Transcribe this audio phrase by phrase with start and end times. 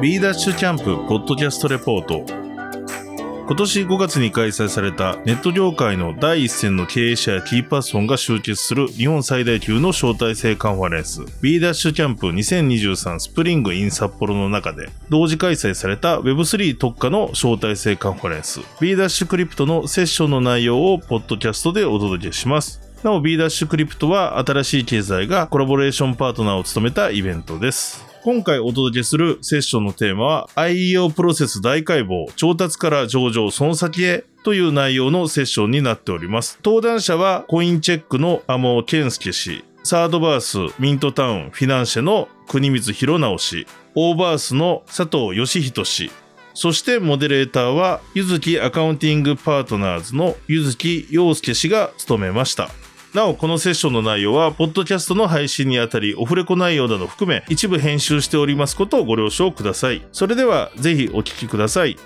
[0.00, 2.24] B Dash Camp ポッドキャストレポート。
[2.28, 11.22] 今年5月に開催されたネット業界の第一線の経営者やキーパーソンが集結する日本最大級の招待制カンファレンス。
[11.42, 18.60] B ダッシュキャンプ2023スプリングイン札幌の中で同時開催された Web3 特化の招待制カンファレンス。
[18.80, 22.80] B ダッシュクリプトのセッションの内容をポッドキャストでお届けします。
[23.02, 28.07] なお B ダッシュクリプトは新しい経済がコラボレーションパートナーを務めたイベントです。
[28.24, 46.10] 今回お届けするセッションのテーマは IEO プロセス大解剖調達から上場その先へという内容のセッションになっております登壇者はコインチェックの天羽健介氏サードバースミントタウンフィナンシェの国光弘直氏オーバースの佐藤義人氏
[46.54, 52.68] そしてモデレーターは、ゆずきアカウンティングパートナーズのゆずき陽介氏が務めました。
[53.14, 60.06] なお、このセッションの内容は、ポッドキャストの配信にあたり、オフレコ内容など含め、一部編集しておりますことをご了承ください。
[60.12, 61.96] それでは、ぜひお聞きください。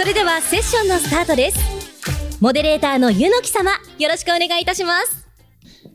[0.00, 1.58] それではセッションのスタートです
[2.40, 5.28] モデレーターのゆのき様よろしくお願いいたします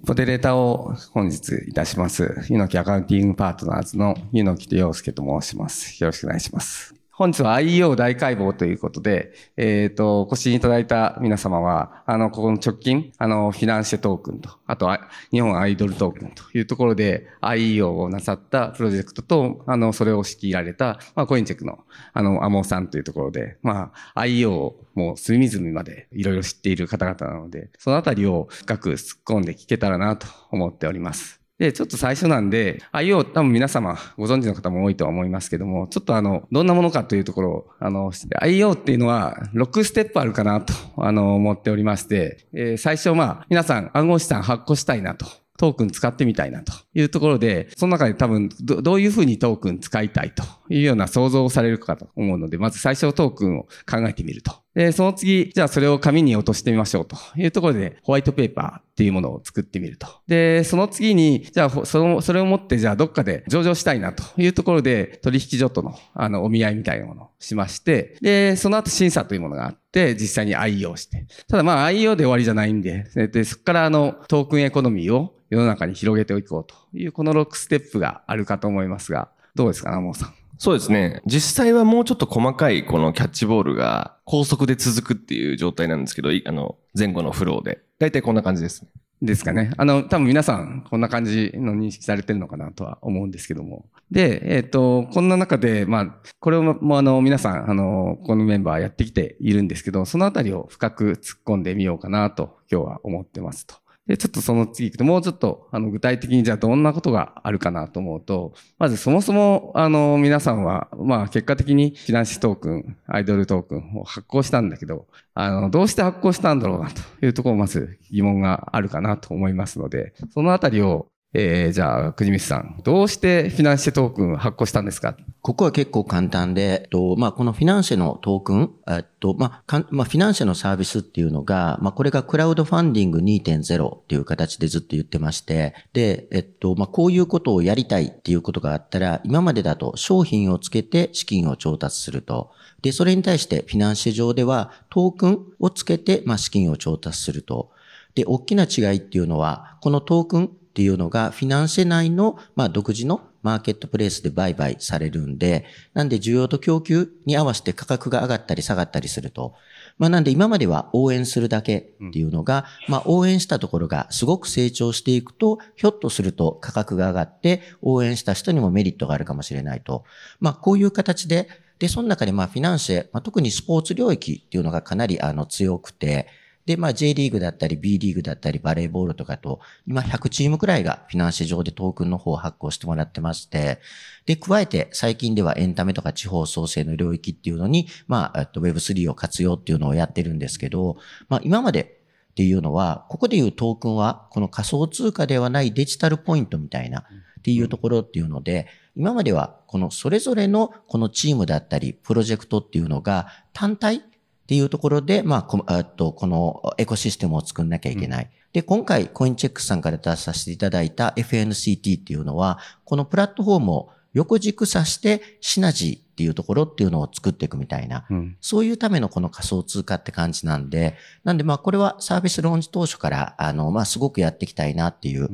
[0.08, 2.46] モデレーターを本日いたします。
[2.48, 6.00] ゆのきアカウンティングパートナーズのゆのきとようすけと申します。
[6.04, 6.95] よろしくお願いします。
[7.18, 31.45] 本日は IEO 大解剖ということで、えっ、と、お越しいただいた皆様は、あの、ここの直近、あの、フィナンシェトークンと、あとは日本アイドルトークンというところで IEO をなさったプロジェクトと、あの、それを仕切られた、まあ、コインチェックの、あの、アモーさんというところで、まあ、IEO をもう隅々までいろいろ知っている方々なので、そのあたりを深く突っ込んで聞けたらなと思っております。
[31.58, 45.26] で、ちょっと最初なんで、IO 多分皆様ご存知の方も多いとは思いますけども、ちょっとあの、どんなものかというところを、あの、IO っていうのは6ステップあるかなと、あの、思っておりまして、えー最初まあ、皆さん暗号資産発行したいなと。
[45.58, 54.65] トークン使ってみたいなというところで、その中で多分ど、どういうふうにトークン使いたいというような想像をされるかと思うので、まず最初トークンを考えてみると。
[54.76, 60.08] で、その次、じゃあそれを紙に落としてみましょうというところで、ホワイトペーパーっていうものを作ってみると。
[60.28, 71.26] で、その次に、じゃあその、それを持って、じゃあどっかで上場したいなというところで、取引所との、あの、お見合いみたいなものをしまして、で、その後審査というものがあって、実際に IEO して。
[71.48, 80.45] ただまあ IEO で終わりじゃないんで、ででそこからあの、トークンエコノミーを世の中に広げていこうという、この6ステップがあるかと思いますが、どうですか、ナモさん？
[80.58, 81.22] そうですね。
[81.26, 87.82] 実際はもうちょっと細かいこのキャッチボールが高速で続くっていう状態なんですけど、あの、前後のフローで。
[88.00, 88.90] だいたいこんな感じですね。
[89.22, 89.72] ですかね。
[89.78, 93.86] あの、多分皆さん、こんな感じの認識されてるのかなとは思うんですけども。
[94.12, 103.76] で、えっ、と、こんな中で、まあ、これをも、あの、皆さん、あの、このメンバーやってきているんですけど、そのあたりを深く突っ込んでみようかなと、今日は思ってますと。
[104.08, 121.08] で、ちょっとその次行くと、もうちょっと、あの、具体的にじゃあどんなことがあるかなと思うと、まずそもそも、あの、皆さんは、まあ、結果的にフィナンシトークン、アイドルトークンを発行したんだけど、あの、どうして発行したんだろうなというところをまず疑問があるかなと思いますので、そのあたりを、
[121.38, 125.18] えー、じゃあ、くじみさん、どうしてフィナンシェトークンを発行したんですか？
[125.42, 142.52] ここは結構簡単で、えっとまあ、このフィナンシェのトークン、えっとまあかまあ、フィナンシェのサービスっていうのが、まあ、これがクラウドファンディング2.0っていう形でずっと言ってまして、で、えっとまあ、こういうことをやりたいっていうことがあったら、今までだと商品をつけて資金を調達すると。
[142.82, 147.72] で、それに対してフィナンシェ上ではトークンをつけて、まあ、資金を調達すると。
[148.16, 155.64] で、大きな違いっていうのは、このトークンっていうのがフィナンシェ内の、まあ、独自のマーケットプレイスで売買されるんで、
[155.94, 159.54] なんで需要と供給に合わせて価格が上がったり下がったりすると。
[159.98, 170.04] まあなんで今までは応援するだけっていうのが、まあ応援したところがすごく成長していくと、ひょっとすると価格が上がって、応援した人にもメリットがあるかもしれないと。
[170.42, 171.48] まあこういう形で、
[171.80, 176.28] で、その中でまあフィナンシェ、まあ、特にスポーツ領域っていうのがかなりあの強くて、
[176.66, 183.80] で、まあ J リーグだったり B リーグだったりバレーボールとかと、今100チームくらいがフィナンシェ上でトークンの方を発行してもらってまして、
[184.26, 190.98] で、加えて最近ではエンタメとか地方創生の領域っていうのに、まあ、Web3 を活用っていうのをやってるんですけど、
[191.30, 192.00] まあ今まで
[192.32, 197.04] っていうのは、ここでいうトークンは、この仮想通貨ではないデジタルポイントみたいなっ
[197.44, 204.04] ていうところっていうので、今まではこのそれぞれのこのチームだったり、プロジェクトっていうのが単体
[204.46, 208.30] っていうところで、まあ、こえっと、このエコシステムを作んなきゃいけない。
[208.54, 218.38] で、今回、コインチェックさんから出させていただいた FNCT っていうのは、このプラットフォームを横軸さしてシナジーっていうところっていうのを作っていくみたいな、うん。
[218.40, 225.30] そういうためのこの仮想通貨って感じなんで、なんでまあこれはサービスローンチ当初から、あの、まあすごくやっていきたいなっていう、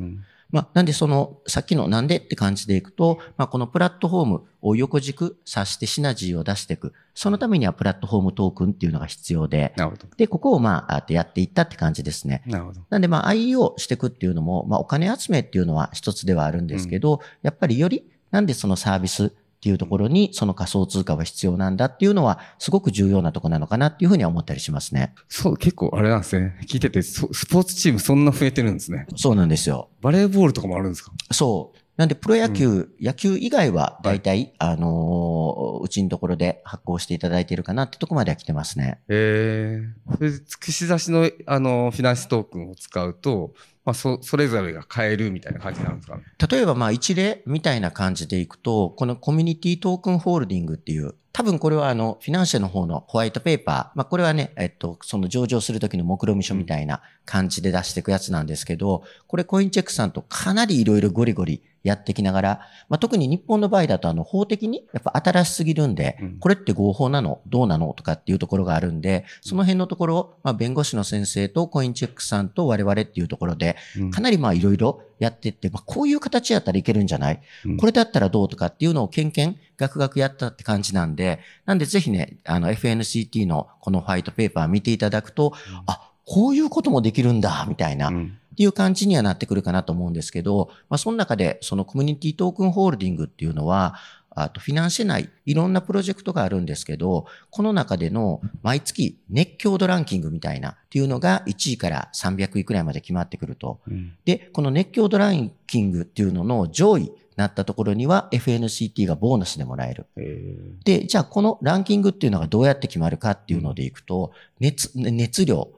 [0.52, 6.92] まあ、なんでその、さっきのなんでって感じでいくと、まあ、このプラットフォームを横軸指してシナジーを出していく。
[7.14, 10.06] そのためにはプラットフォームトークンっていうのが必要で、なるほど。
[10.16, 12.42] で、ここをまあ、やっていったって感じですね。
[12.46, 12.80] なるほど。
[12.88, 19.30] なんでまあ IEO していくっていうのも、まあお金集めっていうのは一つではあるんですけど、やっぱりよりなんでそのサービスっ
[19.62, 25.14] ていうところにその仮想通貨は必要なんだっていうのはすごく重要なところなのかなっていうふうには思ったりしますね。
[25.28, 26.58] そう、結構あれなんですね。
[26.66, 29.06] 聞いてて、そスポーツチームそんな増えてるんですね。
[29.14, 29.90] そうなんですよ。
[30.00, 31.12] バレーボールとかもあるんですか？
[31.30, 31.78] そう。
[31.96, 39.00] なんで、プロ野球、野球以外は、大体、あのーうちのところで発行していただいているかなってとこまでは来てますね。
[39.08, 43.52] ええそれで、串刺しの、あの、フィナンシェトークンを使うと、
[43.84, 46.16] まあ、そ、それぞれが買えるみたいな感じなんですか？
[46.16, 46.22] ね。
[46.50, 66.38] 例えば、まあ、一例みたいな感じでいくと、このコミュニティトークンホールディングっていう、多分これはあの、フィナンシェの方のホワイトペーパー、まあ、これはね、えっと、その上場するときの目論見書みたいな感じで出していくやつなんですけど、これコインチェックさんとかなりいろいろゴリゴリやってきながら、まあ、特に日本の場合だとあの、法的にやっぱ新しすぎるんで、うん。
[66.38, 67.40] これって合法なの？
[67.46, 67.94] どうなの？
[67.94, 74.10] とかっていうところがあるんで、その辺のところを、まあ、弁護士の先生とコインチェックさんと我々っていうところで、うん。
[74.10, 77.76] かなりまあいろいろやってって、まあ、こういう形やったらいけるんじゃない、うん。
[77.76, 85.54] これだったらどうとかっていうのをけんけん、ガクガクやったって感じなんで、なんでぜひね、あの FNCT のこのホワイトペーパー見ていただくと、
[85.86, 88.38] あ、こういうこともできるんだ、みたいな、っうん。
[88.54, 93.94] ていう感じにはなってくるかなと思うんですけど、まあその中でそのコミュニティトークンホールディングっていうのは、
[94.34, 103.80] あとフィナンシェ内、いろんなプロジェクトがあるんですけど、この中での毎月熱狂度ランキングみたいなっていうのが1位から300位くらいまで決まってくると。
[103.88, 110.06] うんで、この熱狂度ランキングっていうのの上位になったところには FNCT がボーナスでもらえる。
[110.16, 110.54] え
[110.84, 115.68] で、じゃあこのランキングっていうのがどうやって決まるかっていうのでいくと、熱、熱量。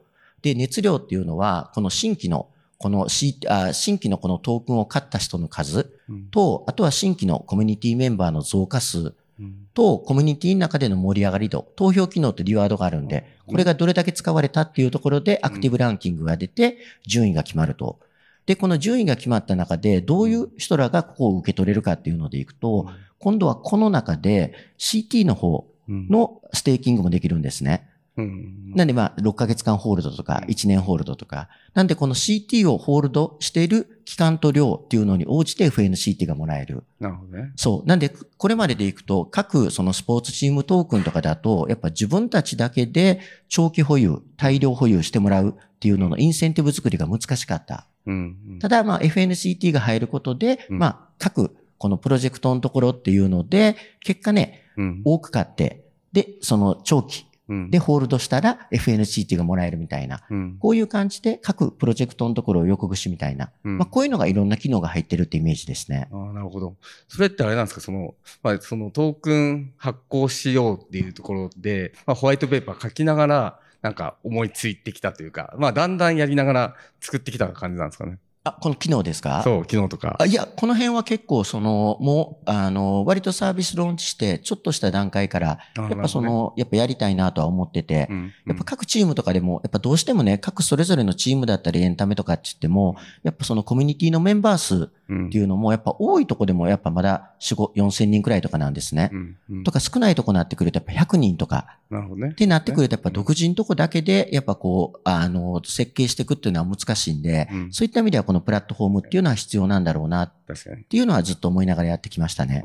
[0.43, 2.49] で、熱量っていうのは、この新規の、
[2.85, 6.27] この C、あ新規のこのトークンを買った人の数うん。
[6.27, 9.69] と、あとは新規のコミュニティメンバーの増加数うん。
[9.73, 16.77] と、コミュニティの中での盛り上がり度、投票機能とリワードがあるんで、これがどれだけ使われたっていうところで、アクティブランキングが出て、
[17.07, 18.01] 順位が決まると。
[18.45, 26.09] で、この順位が決まった中で、どういう人らがここを受け取れるかっていうのでいくと、今度はこの中で CT の方うん。
[26.09, 27.89] のステーキングもできるんですね。
[28.17, 31.49] うんなんでまあ、6ヶ月間ホールドとか、1年ホールドとか。
[31.75, 36.85] なんでこの CT をホールドしている期間と量っていうのに応じて FNCT がもらえる。
[37.01, 37.53] なるほどね。
[37.57, 37.89] そう。
[37.89, 47.89] なんで、これまででいくと、各そのスポーツチームトークンとかだと、やっぱ自分たちだけで長期保有、大量保有してもらうっていうののインセンティブ作りが難しかった。
[48.07, 60.23] うんうんただ、まあ、FNCT が入ることで、うんまあ、各、このプロジェクトのところっていうので、結果ね、うん多く買って、で、その長期うんでホールドしたら FNCT がもらえるみたいな。
[60.31, 63.51] うんこういう感じで各プロジェクトのところを横串みたいな。
[63.65, 66.09] うんまあ、こういうのがいろんな機能が入ってるってイメージですね。
[66.11, 66.77] ああ、なるほど。
[67.09, 67.81] それってあれなんですか？
[67.81, 78.19] その、まあ、そのトークン発行しようっていうところで、まあ、ホワイトペーパー書きながら、なんか思いついてきたというか、まあ、だんだんやりながら作ってきた感じなんですかね？
[78.47, 79.43] あ、この機能ですか？
[79.43, 80.17] そう、昨日とか。
[80.21, 80.27] あ。
[80.27, 88.51] いや、この辺は結構、その、もう、あの、割とサービスローンチして、ちょっとした段階から、あやっぱそ、の、やっぱやりたいなとは思ってて、なるほどねうん。
[88.51, 99.11] やっぱ各チームとかでも、やっぱどうしてもね、各それぞれのチームだったりエンタメとかって言っても、やっぱそのコミュニティのメンバー数うんっていうのも、やっぱ多いとこでもやっぱまだ4、5、4千人くらいとかなんですね。
[99.13, 99.17] う。
[99.17, 99.65] んうん。
[99.65, 101.79] とか少ないとこになってくるとやっぱ100人とか。
[101.91, 102.31] なるほどね。
[102.33, 102.35] っ。
[102.35, 107.73] てなってくるとやっぱ独自のとこだけでやっぱこう、あの、設計していくっていうのは難しいんで、うん。
[107.73, 110.85] そういった意味ではこのプラットフォームっていうのは必要なんだろうなっ確かに。
[110.85, 112.63] ていうのはずっと思いながらやってきましたね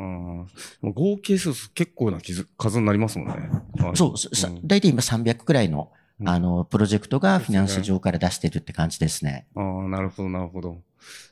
[0.83, 3.33] 合計数結構な数数になりますもんね。
[3.79, 9.47] はいそう、さうん大体今300くらいの、うんあの、プロジェクトがフィナンス上から出してるって感じですね。
[9.55, 10.81] ああ、なるほど、なるほど。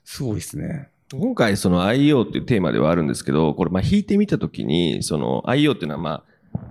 [0.06, 0.90] すごいですね。
[1.14, 6.24] 今回その IO っていうテーマではあるんですけど、これまあ引いてみたときに、その IO っていうのはまあ、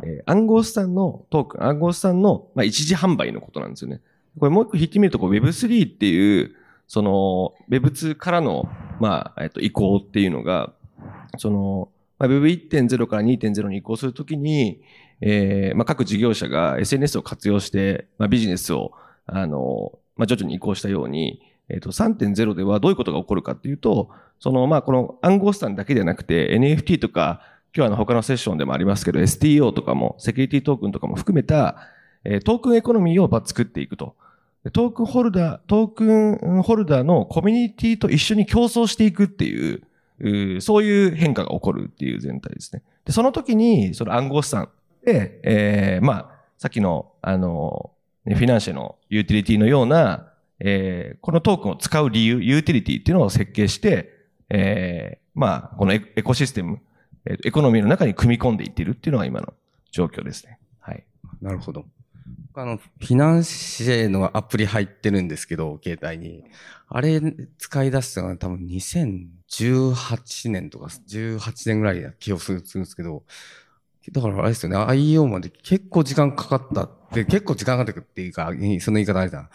[0.03, 4.01] えー暗号資産のトークン、暗号資産のまあ一時販売のことなんですよね。
[4.39, 6.55] これもう一個引いてみると、こう Web3 っていう、
[6.87, 8.69] その Web2 からの
[9.01, 10.73] まあ、えっと移行っていうのが、
[11.39, 11.89] その、
[12.19, 14.81] まあ、Web1.0 から2.0に移行するときに、
[15.21, 18.93] えーまあ、各事業者が SNS を活用して、まあ、ビジネスを、
[19.27, 27.41] あの、まあ、徐々に移行したように、えっ、と、3.0ではどういうことが起こるかっていうと、その、まあ、この暗号資産だけではなくて、NFT とか、
[27.75, 31.77] 今日はの他のセッションでもありますけど、STO とかも、セキュリティトークンとかも含めた、
[32.25, 34.15] えートークンエコノミーを作っていくと。
[34.73, 42.83] トークンホルダー、トークンホルダーのコミュニティと一緒に共創していくっていう、そういう変化が起こるっていう全体ですね。
[43.05, 44.69] で、その時に、その暗号資産
[45.05, 47.91] で、えーまあ、さっきの、あの、
[48.25, 54.11] フィナンシェのユーティリティのような、えーこのトークンを使う理由、ユーティリティっていうのを設計して、
[54.49, 56.81] えーまあ、このエコシステム、
[57.45, 59.53] エコノミーの中に組み込んでいってるっていうのが今の
[59.91, 60.59] 状況ですね。
[60.81, 61.05] はい。
[61.43, 61.85] なるほど。
[62.59, 66.43] あの、フィナンシェのアプリ入ってるんですけど、携帯に。
[66.89, 67.21] あれ
[67.59, 73.25] 使い出したのは多分2018年とか18年ぐらいな気をするんですけど、
[74.11, 79.51] だからあれですよね、IEO まで結構時間かかったって、結構時間かかったっていうか、いその言い方あれだな。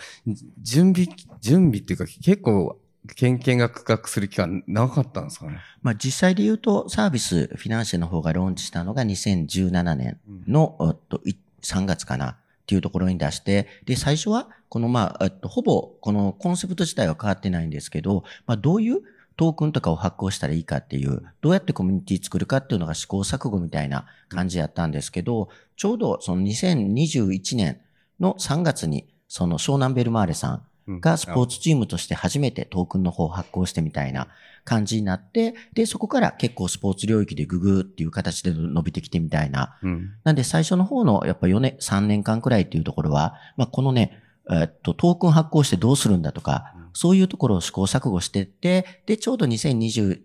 [0.62, 1.08] 準備、
[1.40, 2.80] 準備っていうか結構、
[3.16, 5.58] 研究が区画する期間長かったんですかね。
[5.82, 12.38] まあ実際で言うと、サービス、フィナンシェの方がローンチしたのが2017年の、えっとい3月かな
[12.72, 19.02] っていうところに出して、で、最初は、このまあ、えっと、ほぼ、このコンセプト自体は変わってないんですけど、まあどういう
[19.36, 27.82] トークンとかを発行したらいいかっていう、どうやってコミュニティ作るかっていうのが試行錯誤みたいな感じやったんですけど、ちょうどその2021年
[28.22, 34.28] の3月に、その湘南ベルマーレさんがスポーツチームとして初めてトークンの方を発行してみたいな
[34.64, 39.78] 感じになって、で、そこから結構スポーツ領域でググーっていう形で伸びてきてみたいな。
[39.82, 40.12] うん。
[40.24, 50.20] なんで最初の方のやっぱ4年、3年間くらいっていうところは、まあこのね、えっと、トークン発行してどうするんだとか、そういうところを試行錯誤してって、で、ちょうど2022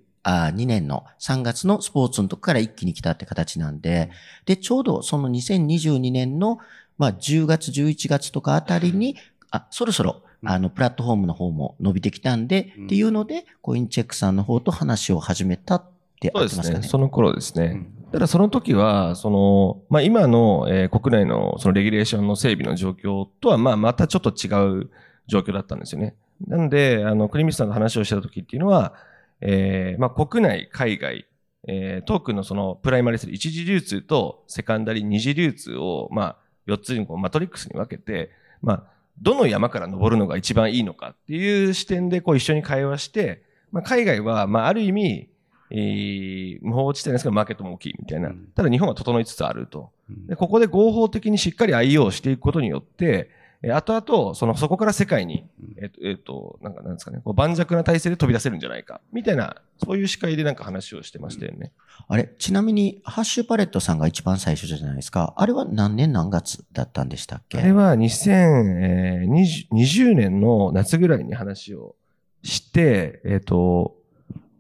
[0.66, 4.10] 年の3月のスポーツのとこから一気に来たって形なんで、
[4.44, 6.58] で、ちょうどその2022年の、
[6.98, 9.16] まあ10月、11月とかあたりに、
[9.50, 15.84] あ、そろそろ、あの、プラットフォームの方も伸びてきたんで、っていうので、コインチェックさんの方と話を始めたっ
[16.20, 16.58] てそうですね。
[16.60, 16.88] 合ってますかね。
[16.88, 17.86] その頃ですね。
[18.12, 24.48] ただその時は、その、まあ今の、えー国内のそのレギュレーションの整備の状況とは、まあまたちょっと違
[24.82, 24.90] う
[25.26, 26.14] 状況だったんですよね。
[26.46, 28.94] なんで、あの、クリミスさんと話をしてた時っていうのは、
[29.40, 31.26] えーまあ国内、海外、
[31.68, 36.36] えートークンのそのプライマリセール、一次流通とセカンダリ、二次流通を、まあ、
[36.68, 38.30] 4つにこうマトリックスに分けて、
[38.62, 38.84] まあ、
[39.20, 43.42] どの山から登るのが一番いいのかっていう視点でこう一緒に会話して、
[43.72, 45.28] まあ、海外は、まあ、ある意味、
[45.70, 48.32] えー無法地点ですけど、マーケットも大きいみたいな。
[48.54, 49.90] ただ日本は整いつつあると。
[50.28, 53.30] で、ここで合法的にしっかり IO をしていくことによって、
[53.66, 55.44] えー後々、その、そこから世界に、
[55.82, 61.72] えっ、と、えっ、と、なんか、なんですかね、こう盤石な体制で飛び出せるんじゃないか、みたいな、そういう視界でなんか話をしてましたよね。
[62.06, 65.34] あれ、ちなみに、ハッシュパレットさんが一番最初じゃないですか。
[65.36, 67.58] あれは何年何月だったんでしたっけ？
[67.58, 71.96] あれは2020年の夏ぐらいに話を
[72.44, 73.96] して、えっ、と、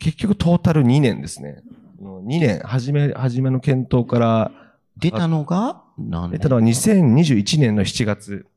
[0.00, 1.62] 結局トータル2年ですね。
[2.00, 4.50] 2年、初め、初めの検討から
[4.96, 6.32] 出たのが何年？
[6.32, 8.55] 出たのは2021年の7月ああ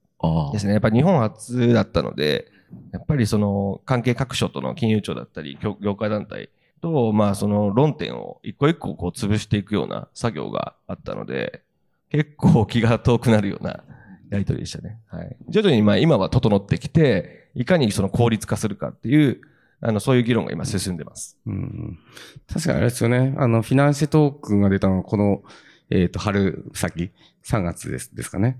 [0.53, 0.73] ですね。
[0.73, 2.51] やっぱり日本初だったので、
[2.91, 6.49] やっぱりその関係各所との金融庁だったり、業業界団体
[6.81, 11.61] と、まあその論点を一個一個こう潰していくような作業があったので、
[12.09, 13.83] 結構気が遠くなるような
[14.29, 14.99] やりとりでしたね。
[15.07, 15.35] はい。
[15.47, 19.41] 徐々にまあ今は整ってきて、いかにその効率化するかっていう、
[19.81, 21.37] あの、そういう議論が今進んでます。
[21.45, 21.99] うん
[22.47, 23.33] 確かにあれですよね。
[23.37, 25.41] あの、フィナンシェトークンが出たのはこの、
[25.89, 27.11] えっ、と、春先、
[27.43, 28.59] 3月です、ですかね。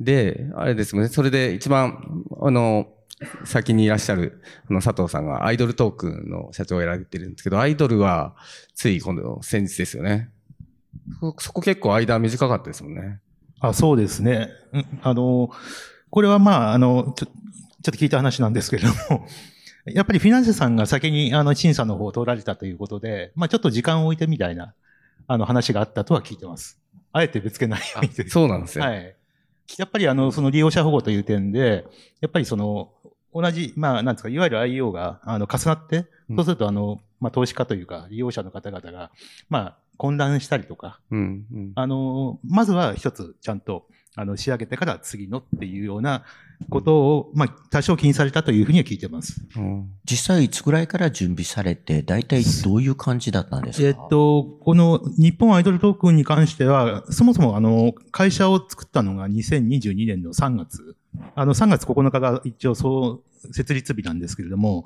[0.00, 1.08] で、あれですよね。
[1.08, 2.88] それで一番、あの、
[3.44, 8.34] 先にいらっしゃる、あの、佐藤さんがアイドルトークンの社長をやられてるんですけど、アイドルは、
[8.74, 10.30] つい今度、先日ですよね。
[11.20, 13.20] そそこ結構間短かったですもんね。
[13.60, 14.48] あそうですね。
[14.72, 15.50] うんあの、
[16.10, 17.30] これはまあ、あの、ちょちょ
[17.90, 19.26] っと聞いた話なんですけれども、
[19.86, 24.74] やっぱりフィナンシェさんが先にあの審査の方を通られたということで、まあちょっと時間を置いてみたいな
[25.26, 26.80] あの話があったとは聞いてます。
[27.12, 28.84] あえてぶつけないようにそうなんですよ。
[28.84, 29.14] はい。
[29.78, 31.86] やっぱりあの、その利用者保護という点で、
[32.20, 32.92] やっぱりその、
[33.34, 39.10] 同じ、まあ、なんですか、いわゆる IO が、あの、重なって、うんそうすると、あの、まあ、投資家というか、利用者の方々が、
[39.50, 41.72] まあ、混乱したりとか、うん、うん。
[41.74, 46.24] あの、まずは一つ、ちゃんと、あの、仕上げてから次のっていうような
[46.70, 49.44] ことを、まあ、多少気にされたというふうには聞いてます。
[49.56, 53.86] うん実際いつぐらいから準備されて、大体どういう感じだったんですか？
[53.88, 60.96] えっと、この日本アイドルトークンに関しては、そもそもあの、会社を作ったのが2022年の3月。
[61.34, 64.84] あの、3月9日が一応そう、設立日なんですけれども、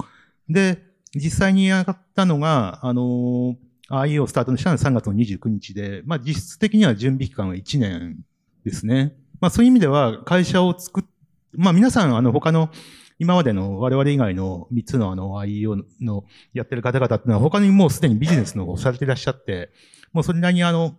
[0.49, 0.83] で、
[1.15, 3.57] 実際に上がったのが、あの、
[3.91, 8.19] IE をスタートしたのは3月の29日で、まあ実質的には準備期間は1年
[8.65, 9.15] ですね。
[9.41, 11.05] まあそういう意味では会社を作っ、
[11.53, 12.71] まあ皆さんあの他の
[13.19, 19.71] 今までの我々以外の3つのあの IEO のやってる方々っていうのは他にもうすでにビジネスの方をされていらっしゃって、
[20.13, 20.95] もうそれなりにあの、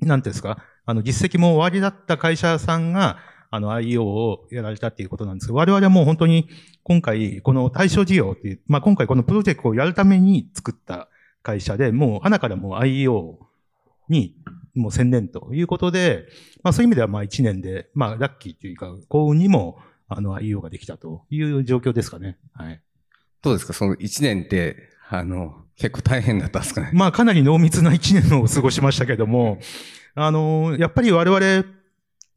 [0.00, 3.18] なんていうんですか、あの実績も終わりだった会社さんが、
[3.50, 6.50] あの IEO をやられたっていうことなんですけど、我々はもう本当に
[6.82, 11.08] 今回この対象事業っていう、まあ今回このプロジェクトをやるために作った
[11.42, 13.36] 会社で、もう花からもう IEO
[14.10, 14.34] に
[14.78, 16.26] もう専念ということで、
[16.62, 22.38] まあそういう意味ではまあ1年で、まあラッキーというか幸運にもあの、IEO ができたという状況ですかね。
[22.54, 22.80] はい。
[23.42, 23.74] どうですか？
[23.74, 24.76] その1年って、
[25.10, 26.90] あの、結構大変だったんですかね？
[26.94, 29.58] まあ、かなり濃密な一年を過ごしましたけども、
[30.14, 31.66] あの、やっぱり我々、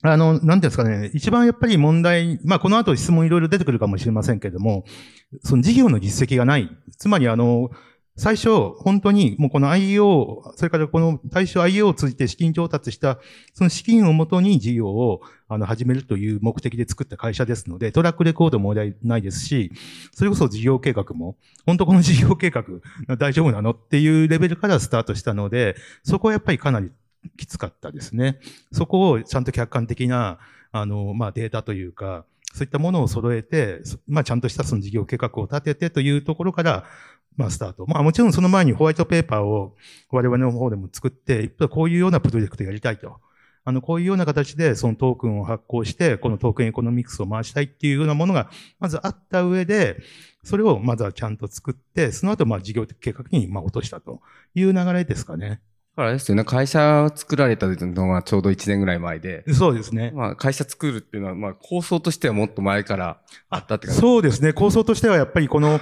[0.03, 4.83] あの、なんていうんですかね、一番やっぱり問題、まあ、この後質問いろいろ出てくるかもしれませんけれども、
[5.43, 6.69] その事業の実績がない。
[6.97, 7.69] つまり、あの、
[8.17, 13.19] 最初、本当に、もうこの IEO、それからこの対象 IEO を通じて資金調達した、
[13.53, 19.71] その資金をもとに事業をあの始めるという目的で作った会社ですので、トラックレコードもないですし、
[20.13, 22.63] それこそ事業計画も、本当この事業計画
[23.17, 26.91] 大丈夫なのっていうレベルからスタートしたので、そこはやっぱりかなり
[27.37, 28.39] きつかったですね。
[28.71, 30.39] そこをちゃんと客観的な、
[30.71, 36.85] あの、まあ、データというか、そういったものを揃えて、まあ、ちゃんとしたその事業計画を立ててというところから、
[37.37, 37.85] まあ、スタート。
[37.87, 39.75] まあ、もちろんその前にホワイトペーパーを
[40.09, 43.19] 我々の方でも作って、こういうようなプロジェクトやりたいと。
[43.63, 49.97] あの、こういうような形でそのトークンを発行して、このトークンエコノミクスを回したいっていうようなものが、まずあった上で、
[50.43, 54.21] それをまずはちゃんと作って、その後、まあ、事業計画にまあ落としたと
[54.55, 55.61] いう流れですかね。
[55.95, 59.43] あれですよね、会社を作られたのがちょうど1年ぐらい前で。
[59.53, 60.11] そうですね。
[60.15, 63.19] まあ、会社作るっていうのは、まあ、構想としてはもっと前から
[63.49, 64.53] あったって感じそうですね。
[64.53, 65.79] 構想としてはやっぱりこの、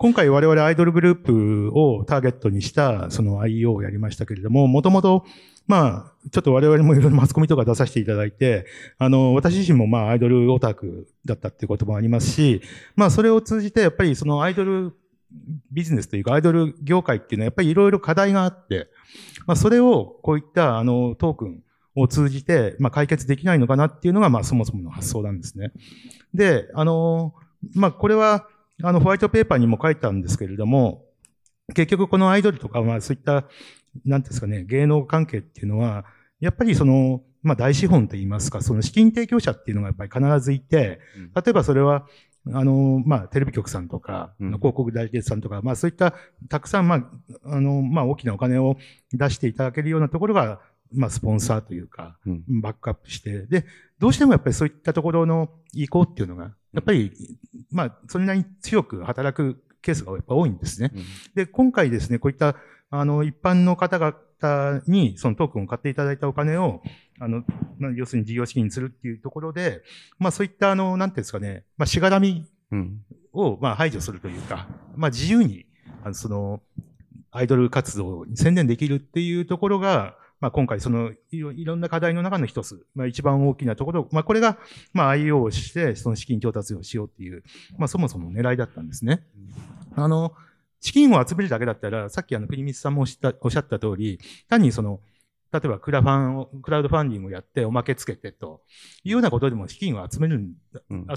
[0.00, 5.26] 今回我々アイドルグループをターゲットにしたその IEO をやりましたけれども、もともと、
[5.66, 8.64] まあ、ちょっと我々もいろいろマスコミとか出させていただいて、
[8.96, 12.62] あの、私自身もまあアイドルオタクだったっていうこともありますし、
[12.96, 14.94] まあそれを通じてやっぱりそのアイドル
[15.70, 18.88] ビジネスというかアイドル業界っていうのはやっぱりいろいろ課題があって、
[19.46, 21.62] まあそれをこういったあのトークン
[21.94, 25.72] を通じて、まあ解決できないのかなっていうのがまあそもそもの発想なんですね。
[26.32, 27.34] で、あの、
[27.74, 28.48] まあこれは、
[28.82, 31.04] あの、ホワイトペーパーにも書いたんですけれども、
[31.74, 33.44] 結局このアイドルとか、まあそういった、
[34.04, 36.04] なんですかね、芸能関係っていうのは、
[36.40, 41.00] やっぱりその、まあ大資本といいますか、その資金提供者っていうのがやっぱり必ずいて、
[41.34, 42.06] 例えばそれは、
[42.52, 44.48] あの、まあ、テレビ局さんとか、うん。
[44.52, 46.14] 広告代理店さんとか、まあ、そういった、
[46.48, 47.10] たくさん、まあ、
[47.44, 48.76] あの、まあ、大きなお金を
[49.12, 50.60] 出していただけるようなところが、
[50.92, 52.60] まあ、スポンサーというか、うん。
[52.62, 53.66] バックアップして、で、
[53.98, 57.12] どうしてもやっぱりそういったところの意向っていうのが、やっぱり、
[57.70, 60.92] まあ、それなりに強く働くケースがやっぱ多いんですね。
[60.94, 61.04] うん
[61.34, 62.56] で、今回ですね、こういった、
[62.90, 66.82] あの、一般の方々に、そのトークンを買っていただいたお金を、
[67.18, 67.44] あの、
[67.78, 69.82] まあ要するに事業資金にするっていうところで、
[70.18, 73.04] まあそういった、あの、なんていうんですかね、まあしがらみうん。
[73.32, 75.66] を、まあ排除するというか、まあ自由に、
[76.02, 76.62] あの、その、
[77.32, 84.58] アイドル活動に専念できるっていうところが、まあ今回そのいろんな課題の中の一つ、まあ一番大きなところ、まあこれが、
[84.92, 87.42] まあ IO をして、その資金調達をしようっていう、
[87.78, 89.22] まあそもそも狙いだったんですね。
[89.94, 90.32] あの、
[90.80, 95.00] 資金を集めるだけだったら、さっきあの、国光さんもおっしゃった通り、単にその、
[95.52, 98.62] 例えばクラファンを、クラウドファンディングをやっておまけつけてと
[99.02, 100.40] いうようなことでも資金を集める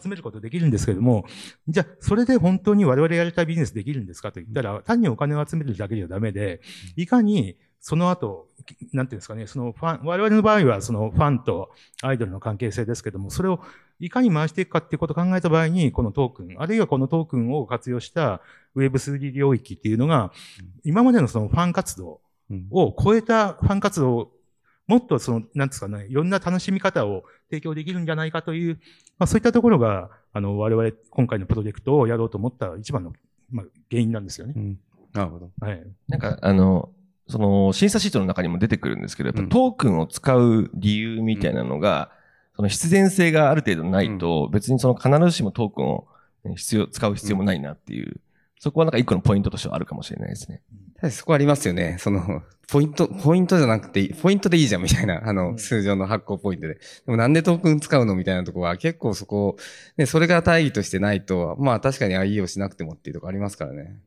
[0.01, 1.25] 集めることできるんですけれども、
[1.67, 6.61] じゃあ、それで本当に我々やりたいビジネスできるんですかと言ったら、単にお金を集めるだけではダメで、
[6.95, 8.47] いかにその後、
[8.93, 11.69] なんていうんですかね、そのファン、我々の場合はそのファンと
[12.01, 13.59] アイドルの関係性ですけども、それを
[13.99, 18.39] いかに回していくかっていうことを考えた場合に、このトークン、あるいはこのトークンを活用した
[18.77, 20.31] Web3 領域っていうのが、
[20.85, 24.31] 今までのそのファン活動うんを超えたファン活動を
[24.87, 28.79] もっとその、なんですかね、いろんな楽しみ方を提供できるんじゃないかという、
[29.19, 33.11] まあそういったところが、あの、我々今回のプロジェクトをやろうと思った一番の、
[33.51, 34.59] まあ、原因なんですよねう。
[34.59, 34.79] ん。
[35.11, 35.51] なるほど。
[35.59, 35.83] はい。
[36.07, 36.89] なんか、あの、
[37.27, 42.11] その審査シートの中にも出てくるんですけど、やっぱうんトークンを使う理由みたいなのが、
[42.55, 46.07] その必然性がある程度ないと、別にその必ずしもトークンを
[46.43, 48.19] ね必要、使う必要もないなっていう、
[48.59, 50.61] そこはなんか一個のポイントとしてはあるかもしれないですね。
[51.11, 51.97] そこありますよね。
[51.99, 56.75] その、ポイント、ポイントじゃなくてポイントでいいじゃんみたいな、あの、うん通常の発行ポイントで。
[56.75, 59.57] でもなんでトークン使うのみたいなところは結構そこ、
[59.97, 63.97] ね、それが大義としてないと、まあ確かに IE をしなくてもっていうところありますからね。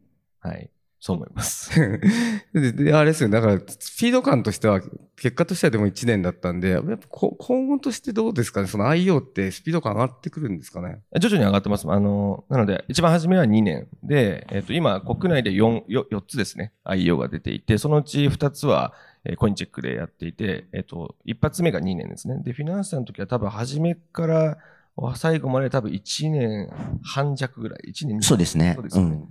[0.41, 0.71] はい。
[0.99, 1.71] そう思います。
[2.53, 3.29] で、であれですよ。
[3.29, 4.81] だから、スピード感としては、
[5.17, 8.67] 結果としてはでも1年だったんで、やっぱこ今後としてどうですかね？
[8.67, 11.01] その IO ってスピード感上がってくるんですかね？
[11.21, 11.87] 徐々に上がってます。
[11.91, 18.93] あの、なので、一番初めは2年で、えっ、と、今、国内で 4, 4, 4つですね、IEO が出ていて、そのうち2つは、
[19.25, 22.41] えーコインチェックでやっていて、えっ、と、一発目が2年ですね。
[22.43, 24.59] で、フィナンシャの時は多分初めから
[25.15, 26.71] 最後まで多分1年
[27.03, 29.25] 半弱ぐらい、1年そうですねそうですよね。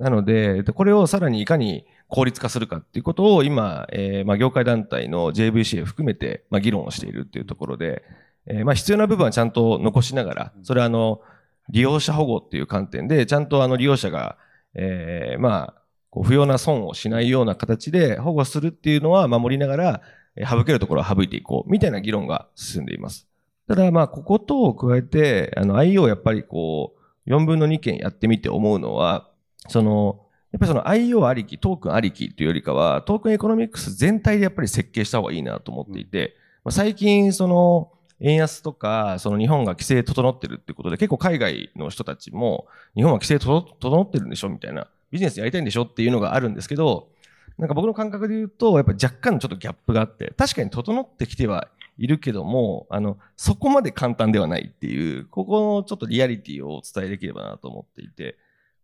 [0.00, 8.02] なので、でこれをさらにいかに効率化するかっていうことを今、えーまあ、業界団体の JVC を含めて、まあ、議論をしているっていうところで、
[8.46, 11.20] えーまあ、必要な部分はちゃんと残しながら、それはあの、
[11.68, 14.38] 利用者保護っていう観点で、ちゃんとあの利用者が、
[14.74, 20.02] えーまあ、こう不要な損をしないような形で保護するっていうのは守りながら、
[20.36, 23.28] えー省けるところは省いていこう、みたいな議論が進んでいます。
[23.68, 26.94] ただ、まあ、こことを加えて、あの、 IEO やっぱりこ
[27.26, 29.29] う、4分の2件やってみて思うのは、
[29.68, 30.20] その、
[30.52, 47.08] やっぱりその IO ありき、トークンありきというよりかは、トークンエコノミクス全体でやっぱり設計した方がいいなと思っていて、まあ、最近、その、円安とか、その日本が規制整ってるってことで、結構海外の人たちも、日本は規制整ってるんでしょみたいな、ビジネスやりたいんでしょっていうのがあるんですけど、
[47.56, 51.68] なんか僕の感覚で言うと、やっぱ若干のちょっとギャップがあって、確かに整ってきては
[51.98, 58.36] いるけども、あの、そこまで簡単ではないっていう、ここのちょっとリアリティをお伝えできればなと思っていて、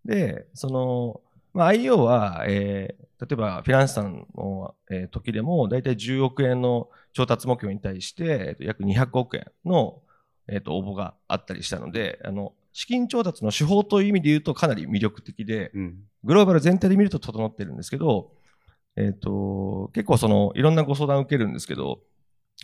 [0.07, 1.21] で、その、
[1.53, 10.03] まあ、IO は、えー、例えばフィランスさんの、えー、時でも、だいたい10億円の調達目標に対して、えー、と約200億円の、
[10.49, 15.97] えー、と応募があったりしたので、あの、資金調達の手法という意味で言うとかなり魅力的で、うん。
[16.25, 18.33] グローバル全体で見ると整ってるんですけど、
[18.97, 22.01] えっ、と、結構その、いろんなご相談を受けるんですけど、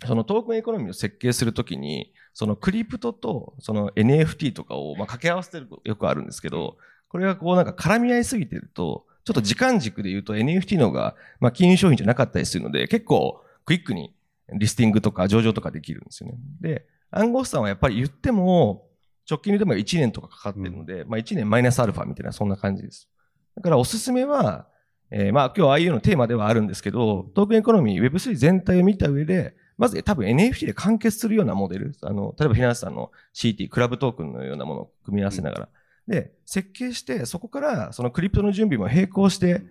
[0.05, 6.77] そのトークンエコノミーを設計するときに、そのクリプトとその NFT とかをまあ掛け合わせてるとよくあるんですけど、
[7.13, 14.15] これがこうなんか絡み合いすぎてると、ちょっと時間軸で言うと NFT の方がまあ金融商品じゃなかったりするので、結構クイックに
[14.51, 16.37] リスティングとか上場とかできるんですよね。
[16.59, 18.87] で、暗号資産はやっぱり言っても、
[19.29, 23.07] 直近でも1年とかかかってるので、まあ1年マイナスアルファみたいなそんな感じです。
[23.55, 24.65] だからおすすめは、
[25.11, 35.69] えーまあ今日 IU のテーマではあるんですけど、トークンエコノミー Web3 全体を見た上で、まず多分 NFT で完結するようなモデル、あの、例えばフィナンシェさんの CT、クラブトークンのようなものを組み合わせながら、
[36.07, 39.63] で、設計して、そこからそのクリプトの準備も並行して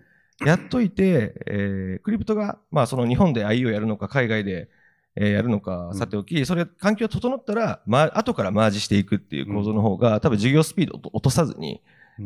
[0.45, 4.69] やっといて、えークリプトが、まあその日本で IU をやるのか、海外で、
[5.15, 11.81] えーやるのか、さておき、それ、環境整ったら、まあ、後からマージしていくっていう構造の方が、多分事業スピードを落とさずに、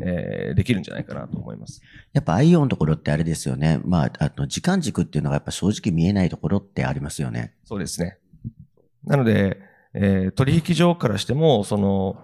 [0.06, 1.82] えーできるんじゃないかなと思います。
[2.14, 3.82] やっぱ IO のところってあれですよね。
[3.84, 7.54] まあ、あの、時間軸っていうのがやっぱ正直見えないところってありますよね。
[7.66, 8.18] そうですね。
[9.04, 9.60] なので、
[9.94, 12.18] えー取引所からしても、その、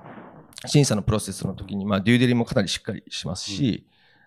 [0.65, 3.85] 審査のプロセスの時に、まあ、デューデリもかなりしっかりしますし、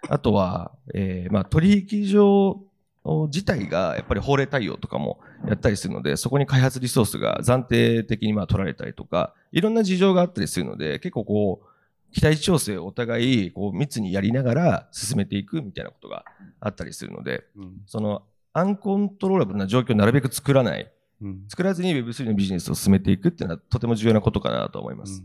[0.08, 2.60] あとは、えーまあ、取引所
[3.28, 11.66] 自体がやっぱり法令対応とかもやったりするので、そこに開発リソースが暫定的にまあ取られたりとか、いろんな事情があったりするので、結構こう、
[12.12, 16.24] 期待値調整をお互いこう密にやりながら進めていくみたいなことが
[16.60, 17.72] あったりするので、うん。
[17.86, 21.44] そのアンコントローラブルな状況をなるべく作らない、うん。
[21.48, 25.22] 作らずに Web3 のビジネスを進めていくっていうのはとても重要なことかなと思います。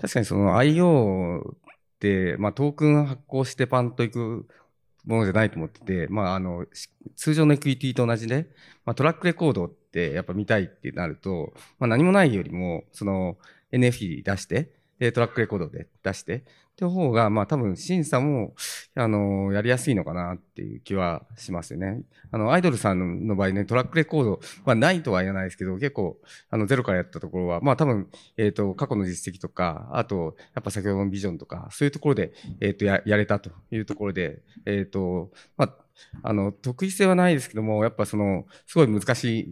[0.00, 1.56] 確かにその IO っ
[1.98, 4.46] て、まあトークン発行してパンといく
[5.04, 6.66] ものじゃないと思ってて、まああの、
[7.16, 8.46] 通常のエクイティと同じで、
[8.84, 13.38] まあトラックレコードってやっぱ見たいってなると、まあ何もないよりも、その
[13.72, 16.44] NFT 出して、で、トラックレコードで出して、
[16.78, 18.54] って方が、まあ多分審査も、
[18.94, 22.02] あの、やりやすいのかなっていう気はしますよね。
[22.30, 26.16] あの、アイドルさんの場合ね、トラックレコードはないとは言わないですけど、結構、
[26.50, 35.74] あの、ゼロからやったところは、まあ多分、えっ、と、過去の実績とか、あと、やっぱ先ほどのビジョンとか、そういうところで、えっ、と、や、やれたというところで、えっ、と、まあ、
[36.22, 39.48] あの、得意性はないですけども、やっぱその、すごい難しい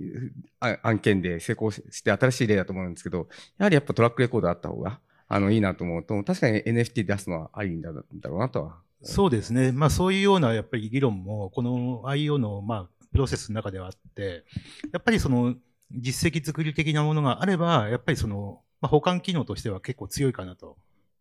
[0.82, 8.76] 案件で成功して新しい例だと思うんですけど、やはりやっぱトラックレコードあった方が、あの、いいなと思うと、確かに NFT 出すのはありんだだろうなとは。
[9.02, 9.72] そうですね。
[9.72, 14.44] まあそういうようなやっぱり議論も、この IO のまあプロセスの中ではあって、
[14.92, 15.54] やっぱりその
[15.90, 20.76] 実績作り的なものがあれば、やっぱりその、まあ、保管機能としては結構強いかなと、やっ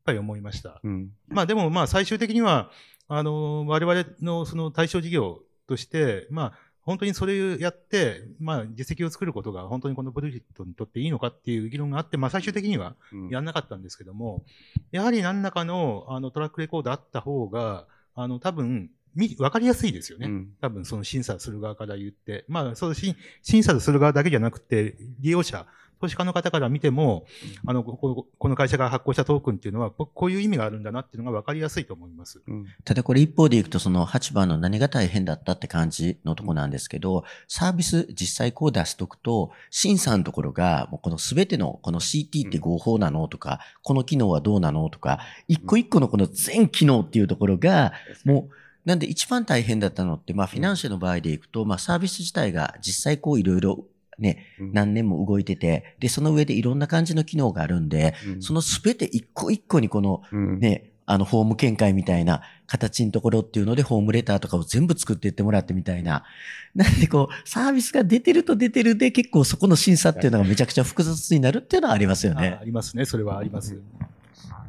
[0.05, 0.79] ぱり思いました。
[0.83, 1.11] うん。
[1.27, 2.71] まあでもまあ最終的には、
[3.07, 6.53] あの、我々のその対象事業として、まあ
[6.85, 14.43] 本当にそれをやって、まあ実績を作ることが本当にこのプロジェクトにとっていいのかっていう議論があって、まあ最終的にはうんやんなかったんですけども、
[14.91, 20.27] やはり何らかのあのトラックレコードあった方が、あの多分、みわかりやすいですよね。
[20.27, 22.45] うん多分その審査する側から言って。
[22.47, 25.65] まあ、そうし審査する側だけじゃなくて、利用者、
[25.99, 27.25] 投資家の方から見ても、
[27.65, 32.41] あの、こここの会社が発行したトークンっていうのは、ここういう意味があるんだなっていうのが分かりやすいと思います。
[32.47, 48.55] うんただこれ一方でいくとその8番の何が大変だったって感じのとこなんですけど、サービス実際こう出しとくと、審査のところが、もうこの全てのこの CT って合法なのとか、この機能はどうなのとか、一個一個のこの全機能っていうところが、もう、
[48.85, 53.85] なんで一番大変だったのって、まあフィナンシェの場合でいくと、まあサービス自体が実際こういろいろ
[54.19, 66.23] ね、うん何年も動いてて、で、その上でいろんな感じの機能があるんで、うんその全て一個一個にこのうんね、あの、フォーム見解みたいな形のところっていうので、ホームレターとかを全部作っていってもらってみたいな。
[66.73, 72.63] なんでこう、サービスが出てると出てるで、結構そこの審査っていうのがめちゃくちゃ複雑になるっていうのはありますよあねあ。
[72.65, 73.05] りますね。
[73.05, 73.79] それはあります。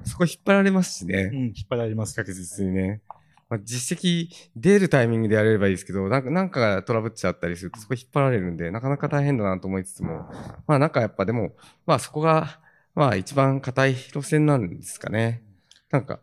[0.05, 1.31] そこ引っ張られますしね。
[1.33, 2.15] うん、引っ張られます。
[2.15, 3.01] 確実にね。
[3.49, 10.29] まあ、実績出るタイミングでやれればいいですけど、なんか、なんかトラブっちゃったりすると、そこ引っ張られるんで、なかなか大変だなと思いつつも、
[10.67, 11.53] まあなんかやっぱでも、
[11.87, 12.61] まあそこが、
[12.95, 15.43] まあ一番硬い路線なんですかね。
[15.91, 16.21] なんか、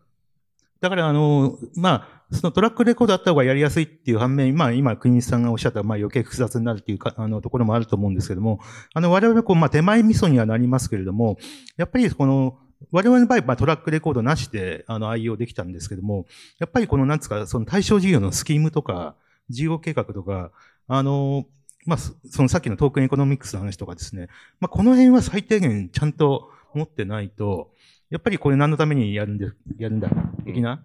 [0.82, 8.60] だから、あの、まあ、そのトラックレコードあった方がやりやすいっていう反面、まあ今、国西さんがおっしゃった、まあ余計複雑になるっていうか、あの、ところもあると思うんですけども、
[8.94, 11.38] あの、我々こう、まあ手前味噌にはなりますけれども、
[11.78, 12.58] やっぱりこの、
[12.92, 16.26] 我々の場合、まあ、トラックレコードなしで、あの、 IEO できたんですけども、
[16.60, 19.16] やっぱりこの、なんつうか、その対象事業のスキームとか、
[19.50, 20.52] 事業計画とか、
[20.88, 21.46] あの、
[21.86, 24.28] まあ、そのさっきのトークンエコノミクスの話とかですね、
[24.60, 27.72] まあ、この辺は最低限ちゃんと持ってないと、
[28.10, 30.10] やっぱりこれ何のためにやるんで、やるんだ、
[30.46, 30.84] 的な。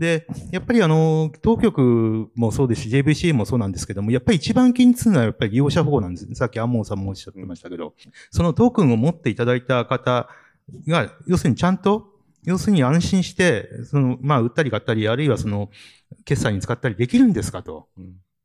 [0.00, 6.34] で、やっぱりあの、当局もそうですし、JVCA もそうなんですけども、やっぱり一番気にするのはやっぱり利用者保護なんです。
[6.34, 7.92] さっきアンモンさんもおっしゃってましたけど、
[8.30, 10.30] そのトークンを持っていただいた方
[10.86, 12.06] が、要するにちゃんと、
[12.44, 15.70] 要するに安心して、その、まあ、売ったり買ったり、あるいはその、
[16.24, 17.88] 決済に使ったりできるんですかと。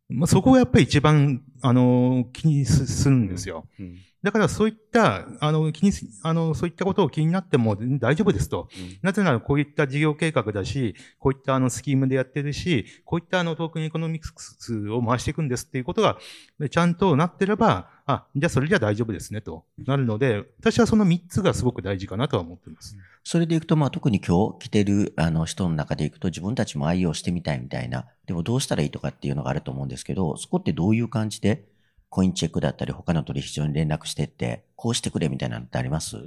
[0.10, 3.68] まあ、そこがやっぱり一番、あの、気にすするんですよ。
[3.80, 8.70] うんだからそういった、あの、気にす、あの、そういったことを気になっても大丈夫ですと。
[9.04, 16.18] なぜならこういった事業計画だし、こういったあのスキームでやってるし、こういったあのトークンエコノミクスを回していくんですっていうことが、
[16.72, 19.64] ちゃんとなってれば、あ、じゃあそれじゃ大丈夫ですねと。
[19.78, 22.98] なるので、私はその3つがすごく大事かなとは思っています。
[23.24, 31.66] それでいくと、まあ、特に今日来てるあの人の中でいくと自分たちも愛用してみたいみたいな、でもどうしたらいいとかっていうのがあると思うんですけど、そこってどういう感じで
[32.10, 36.18] コインチェックだったり他の取引所に連絡してって、こうしてくれみたいなのってあります？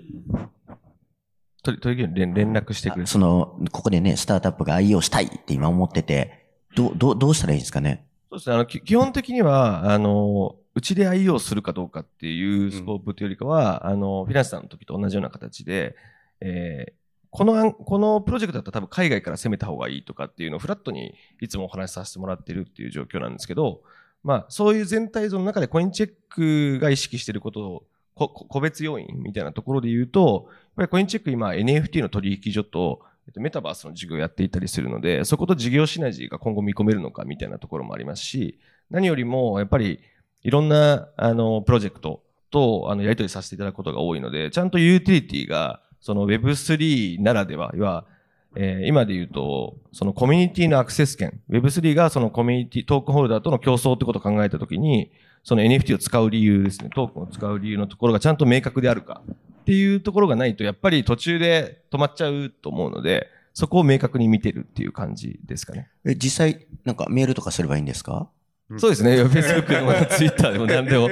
[1.63, 8.07] とり、とりあえず連連絡してくれあその、ここでね、スタートアップが愛用したいって今思ってて、どう、どう、どうしたらいいんですかね？
[8.31, 8.55] そうですね。
[8.55, 15.97] あの、き基本的には、あの、うちで IO するかどうかっていうスコープというよりかは、あの、フィナンスさんの時と同じような形で、
[16.41, 16.93] えー
[17.31, 21.13] この案、このプロジェクトだったら多分海外から攻めた方がいいとかっていうのをフラットに
[21.43, 23.83] いつもお話しさせてもらってるっていう状況なんですけど、
[24.23, 27.83] まあ、そういう全体像の中でコインチェックが意識していることを、
[28.15, 38.59] こ個別要因みたいなところで言うと、やっぱりコインチェック今 NFT の取引所と、えっとメタバースの事業をやっていたりするので、そこと事業シナジーが今後見込めるのかみたいなところもありますし、
[38.91, 40.01] 何よりもやっぱり
[40.43, 48.07] いろんなあのプロジェクトとあのやり取りさせていただくことが多いので、ちゃんとユーティリティがその Web3 ならでは、要は、
[48.57, 55.11] えー今で言うと、そのコミュニティのアクセス権、Web3 がそのコミュニティ、トークンホルダーとの競争ってことを考えたときに、
[55.45, 59.23] その NFT を使う理由ですね、トークンを使う理由のところがちゃんと明確であるか
[59.61, 65.89] っていうところがないと、やっぱり途中で止まっちゃうと思うので、そこを明確に見てるっていう感じですかね。
[66.05, 68.29] え、実際、なんかメールとかすればいいんですか？
[68.77, 69.23] そうですね。
[69.25, 71.09] Facebook でも Twitter でも何でも。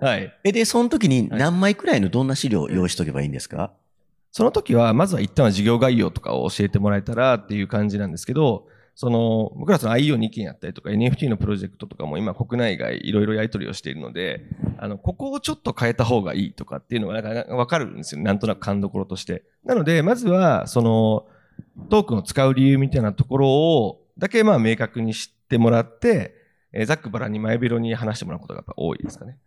[0.00, 0.32] はい。
[0.44, 3.72] え、で、その時に何枚くらいのどんな資料を用意しとけばいいんですか？
[4.30, 14.42] その時は、まずは一旦は事業概要とかを教えてもらえたらっていう感じなんですけど、その、僕らその IO2 件やったりとか NFT のプロジェクトとかも今国内外いろいろやり取りをしているので、
[14.76, 18.22] あの、ここをちょっと変えた方がいいとかっていうのがなんかわかるんですよ。
[18.22, 19.44] なんとなく勘どころとして。
[19.64, 21.26] なので、まずは、その、
[21.90, 26.34] トークンを使う理由みたいなところを、だけまあ明確に知ってもらって、
[26.72, 29.38] えーざっくばらんに前広に話してもらうことがやっぱ多いですかね。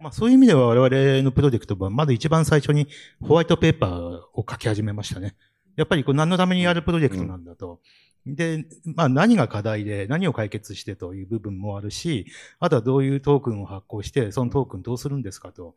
[0.00, 2.88] まあそういう意味では我々のプロジェクトはまず一番最初に
[3.20, 3.90] ホワイトペーパー
[4.34, 5.36] を書き始めましたね。
[5.76, 7.80] やっぱりこれ何のためにやるプロジェクトなんだと。
[8.26, 12.26] で、まあ何が課題で何を解決してという部分もあるし、
[12.58, 15.76] あとはどういうトークンを発行して、そのトークンどうするんですかと。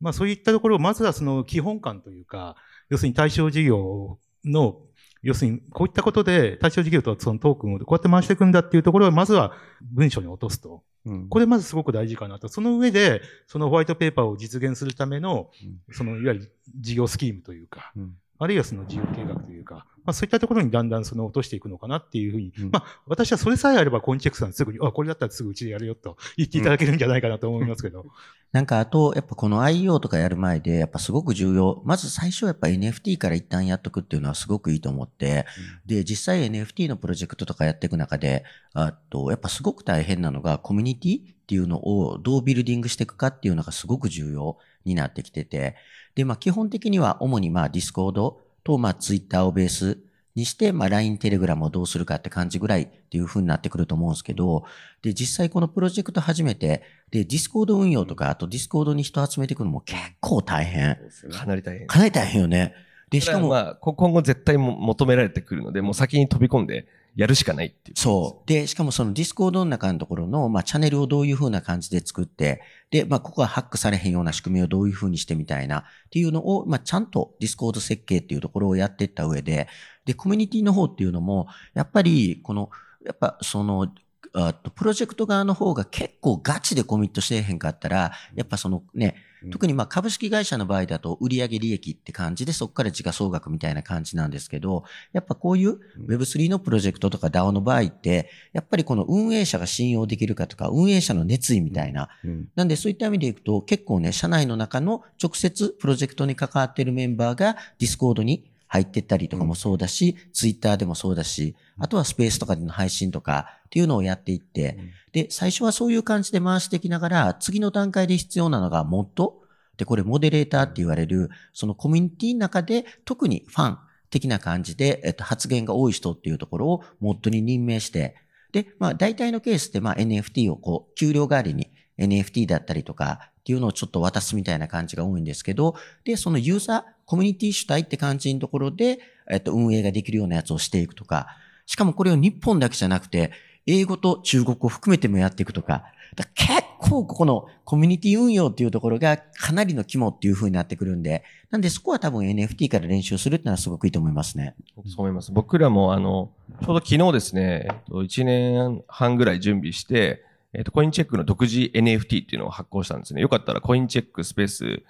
[0.00, 2.56] まあそういったところをまずはその基本感というか、
[2.90, 4.80] 要するに対象事業の
[5.22, 10.82] 要するに、こういったことで対象事業とそのトークンをこうやって回していくんだっていうところをまずは文章に落とすと。
[11.04, 11.28] うん。
[11.28, 12.48] これまずすごく大事かなと。
[12.48, 15.50] その上で、そのホワイトペーパーを実現するための、
[15.90, 18.16] そのいわゆる事業スキームというか、うん。
[18.38, 22.70] あるいはその事業計画というか、まあそういったところにだんだんその落としていくのかなっていうふうに、うん。
[22.70, 28.06] まあ私はそれさえあればコインチェックさんすぐに、あ、これだったらすぐうちでやるよと言っていただけるんじゃないかなと思いますけど。
[28.52, 31.82] なんかあと、やっぱこの IO とかやる前で、やっぱすごく重要。
[31.86, 35.46] まず最初やっぱ NFT から一旦やっとくっていうのはすごくいいと思って、
[35.86, 45.76] で、実際 NFT のプロジェクトとかやっていく中で、あと、やっぱすごく大変なのがコミュニティっていうのをどうビルディングしていくかっていうのがすごく重要になってきてて、
[46.14, 49.98] で、まあ基本的には主にまあ Discord とまあ Twitter をベース
[50.34, 54.64] にして、まあ LINE、Telegram をどうするかって感じぐらいっていう風になってくると思うんですけど、
[55.02, 60.98] で、実際このプロジェクト始めて、で、Discord 運用とか、あと Discord に人集めていくのも結構大変。
[61.30, 61.86] かなり大変。
[61.86, 62.74] かなり大変よね。
[63.10, 67.98] で、しかも、まあ、こ今後絶対も求められてくるので、もう先に飛び込んでやるしかないっていう。
[67.98, 68.48] そう。
[68.48, 79.68] で、しかもそのディスコードの中のところの、まあ、チャンネルをどういうふうな感じで作って、で、まあ、ここはハックされへんような仕組みをどういうふうにしてみたいなっていうのを、まあ、ちゃんとディスコード設計っていうところをやっていった上で、
[80.06, 82.70] で、コミュニティの方っていうのも、やっぱり、この、
[83.04, 83.92] やっぱその、
[84.34, 89.16] あとプロジェクト側の方が結構ガチでコミットしてへんかったら、やっぱそのね、
[89.50, 102.08] 特にまあ株式会社の場合だと売上利益って感じでそこから時価総額みたいな感じなんですけど、やっぱこういう Web3 のプロジェクトとか DAO の場合って、やっぱりこの運営者が信用できるかとか、運営者の熱意みたいな。
[102.24, 102.48] うん。
[102.54, 114.78] なんでそういった意味でいくと、結構ね、社内の中の直接プロジェクトに関わっているメンバーが Discord に入ってったりとかもそうだし、Twitter でもそうだし、あとはスペースとかでの配信とかっていうのをやっていって、
[115.12, 119.42] で、最初はそういう感じで回していきながら、次の段階で必要なのがモッド。
[119.76, 128.16] で、これモデレーターって言われる、そのコミュニティの中で特にファン的な感じで、えっと、発言が多い人っていうところをモッドに任命して、
[128.52, 135.74] で、まあ大体のケースってまあ NFT をこう、給料代わりに NFT だったりとかっていうのをちょっと渡すみたいな感じが多いんですけど、
[136.04, 141.26] で、そのユーザー、コミュニティ主体って感じのところで、えっと、運営ができるようなやつをしていくとか、
[141.66, 143.32] しかもこれを日本だけじゃなくて、
[143.66, 154.54] 英語と中国を含めてもやっていくとか、か結構ここのコミュニティ運用っていうところがかなりの肝っていう風になってくるんで、なんでそこは多分 NFT から練習するっていうのはすごくいいと思いますね。
[154.76, 155.32] そう思います。
[155.32, 156.30] 僕らも、あの、
[156.62, 160.22] ちょうど昨日ですね、1年半ぐらい準備して、
[160.54, 163.22] えっと、コインチェックの独自 NFT っていうのを発行したんですね。
[163.22, 164.82] よかったらコインチェックスペース、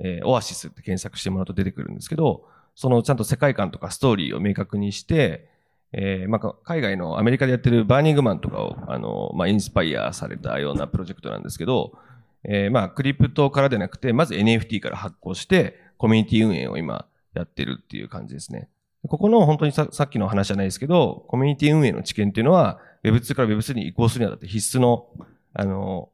[0.00, 5.48] えーオアシスって検索してもらうと出てくるんですけど、そのちゃんと世界観とかストーリーを明確にして、
[5.96, 11.96] えーまあ、海外のアメリカでやってるバーニングマンとかを、あの、まあ、インスパイアされたようなプロジェクトなんですけど、
[12.42, 18.68] えーまあ、クリプトからでなくて、まず NFT から発行して、コミュニティ運営を今やってるっていう感じですね。
[19.08, 25.06] ここの本当にささっきの話じゃないですけど、コミュニティ運営の知見っていうのは、Web2 から Web3 に移行するにあたって必須の、
[25.52, 26.10] あの、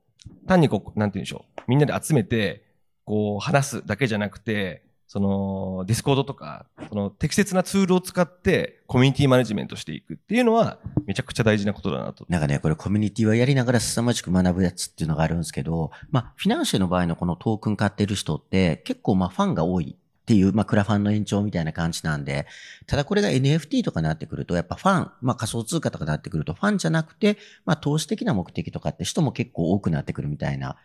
[0.46, 1.62] 単にこう、なんて言うんでしょう。
[1.68, 2.64] みんなで集めて、
[3.04, 12.26] こう、話すだけじゃなくて、その、ディスコードとか、その適切なツールを使ってコミュニティマネジメントしていくっていうのは、めちゃくちゃ大事なことだなと。
[12.28, 19.96] なんかね、これコミュニティはやりながら凄まじく学ぶやつっていうのがあるんですけど、まあ、フィナンシェの場合のこのトークン買ってる人って結構まあファンが多い
[20.30, 22.46] っていう、まあ、クラファンの延長みたいな感じなんで、
[22.86, 30.76] ただこれが NFT とかになってくると、やっぱファン、まあ、仮想通貨とかになってくると、ファンじゃなくて、まあ、投資的な目的とかって人も結構多くなってくるみたいな。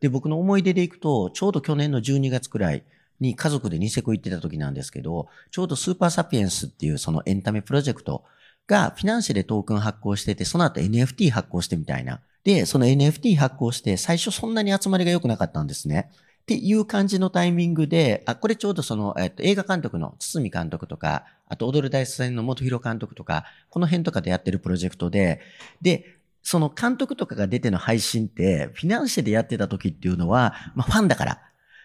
[0.00, 2.82] で、僕の思い出でいくと、ちょうど去年の12月くらい
[3.20, 8.24] に家族でニセコ行ってた時なんですけど、ちょうどスーパーサピエンスっていうそのエンタメプロジェクト
[8.66, 12.20] がフィナンシェでトークン発行してて、その後 NFT 発行してみたいな。
[12.42, 16.10] で、その NFT 発行して、最初そんなに集まりが良くなかったんですね。
[16.44, 25.40] っていう感じのタイミングで、あ、これちょうどその、えっと、映画監督の堤監督とか、あと踊る大作戦の元広監督とか、この辺とかでやってるプロジェクトで、
[25.80, 31.40] で、その監督とかが出ての配信って、フィナンシェでやってた時っていうのは、まあファンだから、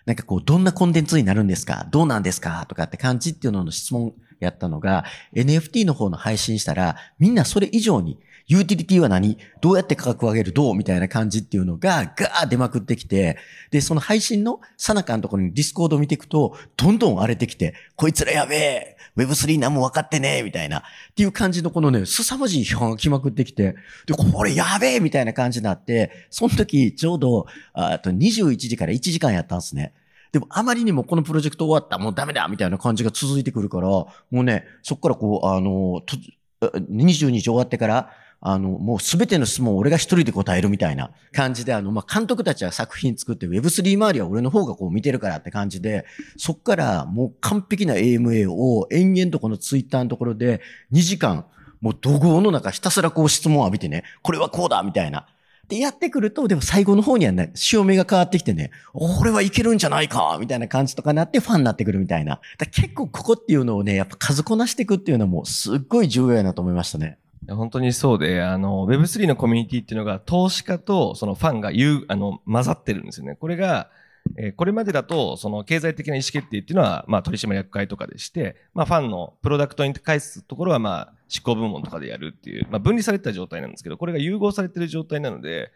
[0.05, 9.37] なんかこう、どんなコンテンツになるんですかどうなんですかとかって感じっていうのの質問やったのが、NFT の方の配信したら、みんなそれ以上に、ユーティリティは何？
[9.61, 10.53] どうやって価格を上げる？
[10.53, 10.75] どう？
[10.75, 13.37] みたいな感じっていうのが、ガー出まくってきて、
[13.69, 20.79] で、その配信のさなかのところにディスコードを見ていくと、どんどん荒れてきて、こいつらやべえ !Web3 何も分かってねえみたいな。
[20.79, 20.81] っ
[21.15, 23.75] ていう感じのこのね、凄まじい批判が来まくってきて、
[24.07, 29.93] で、これやべえみたいな感じになって、その時、ちょうど、あと21時から1時間やったんですね。
[30.31, 36.17] でもあまりにもこのプロジェクト終わった、もうダメだみたいな感じが続いてくるから、もうね、そこからこう、あの、と
[36.61, 38.09] 20日終わってから、
[38.41, 46.05] あの、もうすべての質問を俺が一人で答えるみたいな感じで、あの、ま、監督たちは作品作って Web3 周りは俺の方がこう見てるからって感じで、
[46.37, 50.61] そっからもう完璧な AMA を延々とこのツイッターのところで
[50.93, 51.45] 2時間、
[51.81, 55.27] もう怒号の中ひたすらこう質問を浴びてね、これはこうだみたいな。
[55.67, 62.41] で、やってくると、でも最後の方にはね、潮目が変わってきてね、これはいけるんじゃないかみたいな感じとかなってファンになってくるみたいな。
[62.71, 67.19] 結構ここっていうのをね、やっぱ数こなしていくっていうのもすっごい重要やなと思いましたね。
[67.47, 73.35] 本当にそうで、あの、Web3 のコミュニティっていうのが、投資家とそのファンが言う、あの、混ざってるんですよね。
[73.35, 73.89] これが、
[74.37, 85.71] えーこれまでだと、その経済的な意思決定っていうのは、まあ取締役会とかでして、まあファンのプロダクトに返すところは、まあ執行部門とかでやるっていう、まあ分離されてた状態なんですけど、これが融合されてる状態なので、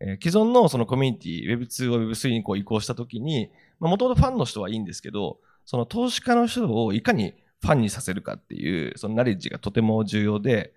[0.00, 3.50] えー既存のそのコミュニティ、Web2 を Web3 にこう移行したときに、
[3.80, 10.74] まあもともとファンの人はいいんですけど、その投資家の人をいかにファンにさせるかっていう、そのナレッジがとても重要で、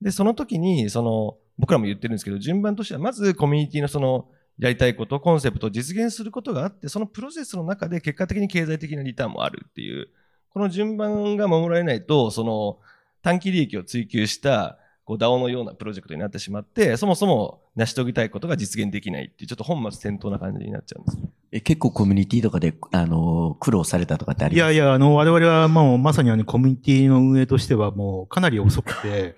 [0.00, 4.28] で、その時に、その、僕らも言ってるんですけど、順番としては、まずコミュニティのその、
[4.58, 10.08] やりたいこと、コンセプトを実現することがあって、そのプロセスの中で結果的に経済的なリターンもあるっていう、
[10.50, 12.78] この順番が守られないと、その、
[13.22, 21.18] 短期利益を追求した、こう DAO のようなプロジェクトになってしまって、そもそも成し遂げたいことが実現できないっていう、ちょっと本末転倒な感じになっちゃうんです。
[21.52, 24.72] え結構コミュニティとかで、あの、苦労されたとかってあります？
[24.72, 29.36] いやいや、あの、我々はもうまさにあの、コミュニティの運営としてはもうかなり遅くて、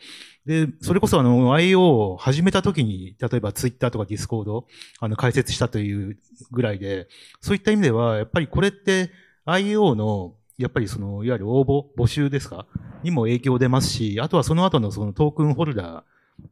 [0.49, 4.65] で、それこそあの、IO を始めた時に、例えば Twitter とか Discord、
[4.99, 6.17] あの、開設したという
[6.51, 7.07] ぐらいで、
[7.43, 9.11] そういった意味では、やっぱりこれって
[9.45, 12.67] IO の、やっぱりその、いわゆる応募、募集ですか？
[13.03, 16.03] にも影響出ますし、あとはその後のそのトークンホルダ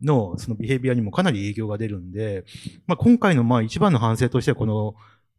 [0.03, 2.44] ーのそのビヘイビアにもかなり影響が出るんで、
[2.86, 4.94] まあ今回のまあ一番の反省としてはこの、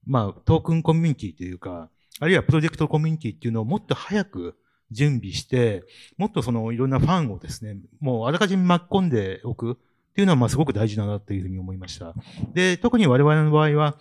[0.07, 1.89] まあトークンコミュニティというか、
[2.19, 4.55] あるいはプロジェクトコミュニティっていうのをもっと早く
[4.91, 5.83] 準備して、
[6.17, 9.75] もっとそのいろんなファンをですね、もうあらかじめ巻き込んでおくっ
[10.15, 12.13] ていうのはまあすごく大事だなというふうに思いました。
[12.53, 13.97] で、特に我々の場合は、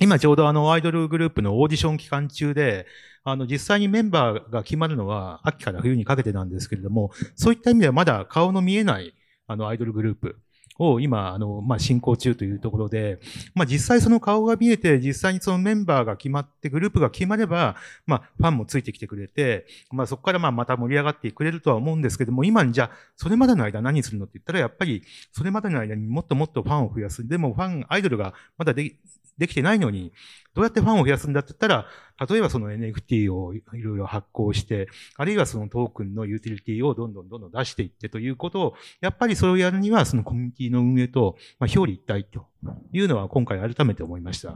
[0.00, 2.86] 今ちょうどあのアイドルグループのオーディション期間中で、
[3.24, 9.14] あの実際にメンバーが決まるのは秋から冬にかけてなんですけれども、そういった意味ではまだ顔の見えない
[9.46, 10.38] あのアイドルグループ
[10.78, 13.20] を今、あの、まあ、進行中というところで、
[13.54, 25.02] まあ、実際その顔が見えて、実際にそのメンバーが決まって、グループが決まれば、まあ、ファンもついてきてくれて、まあ、そこからまあ、また盛り上がってくれるとは思うんですけども、今じゃあ、それまでの間何するのって言ったら、やっぱり、
[25.32, 27.26] それまでの間にもっともっとファンを増やす。
[27.26, 28.96] でも、ファン、アイドルがまだで
[29.38, 30.12] できてないのに、
[30.54, 31.86] どうやってファンを増やすんだって言ったら、
[32.28, 42.46] 例えばその NFT をいろいろ発行して、あるいはそのトークンのユーティリティをどんどんどんどん出していってということを、やっぱりそれをやるには、そのコミュニティの運営と、まあ、表裏一体と
[42.92, 44.54] いうのは今回改めて思いました。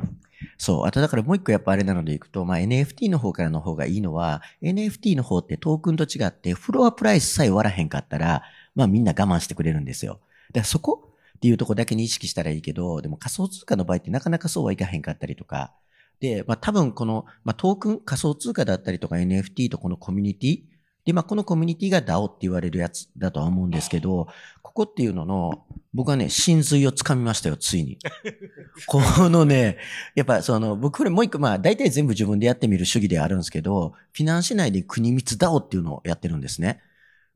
[0.58, 0.86] そう。
[0.86, 8.42] あとだからもう一個やっぱあれなのでいくと、まあ NFT の方からの方がいいのは、NFT の方ってトークンと違って、フロアプライスさえ割らへんかったら、
[8.74, 10.20] まあみんな我慢してくれるんですよ。
[10.48, 15.72] だからそこっていうとこだけに意識したらいいけど、でも仮想通貨の場合ってなかなかそうはいかへんかったりとか。
[16.20, 24.26] で、まあ多分この、まあトークン、仮想通貨だったりとか NFT とこのコミュニティ、で、まあ、このコミュニティが DAO って言われるやつだとは思うんですけど、
[24.60, 25.64] ここっていうのの、
[25.94, 27.96] 僕はね、真髄をつかみましたよ、ついに。
[28.88, 29.00] こ
[29.30, 29.78] のね、
[30.16, 36.80] やっぱその、僕これもう一個、まあ、大体全部自分でやってみる主義であるんですけど、フィナンシェ内で国密 DAO っていうのをやってるんですね。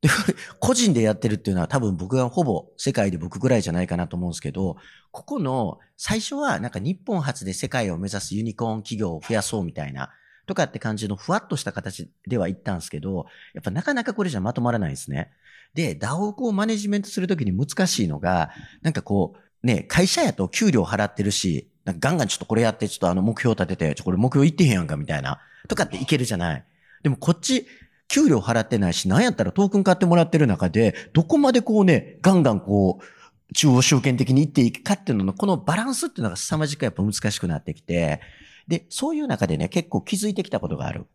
[0.61, 4.77] 個人でやってるっていうのは多分僕がほぼ世界で僕ぐらいじゃないかなと思うんですけど、
[5.11, 10.11] ここの最初はなんか日本初で世界を目指すユニコーン企業を増やそうみたいな、
[10.47, 15.31] とかって感じのふわっとした形では言ったんですけど、やっぱなかなかこれじゃまとまらないですね。
[15.75, 18.51] で、DAO をマネジメントするときに難しいのが、
[18.83, 26.65] なんかこう、ね、会社やと給料払ってるし、なんかガンガンちょっとこれやって、ちょっとあの目標立てて、ちょ、これ目標いってへんやんかみたいな、とかっていけるじゃない。
[27.03, 27.67] でもこっち、
[28.11, 38.21] 給料払ってないし、なんやったらトークン買ってもらってる中で、どこまでこうね、ガンガンこう、中央集権的にいっていくかっていうのの、このバランスっていうのが凄まじくやっぱ難しくなってきて、
[38.67, 41.07] で、そういう中でね、結構気づいてきたことがある。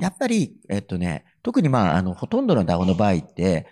[0.00, 3.68] やっぱり、えっとね、特にまあ、あの、ほとんどの DAO の場合って、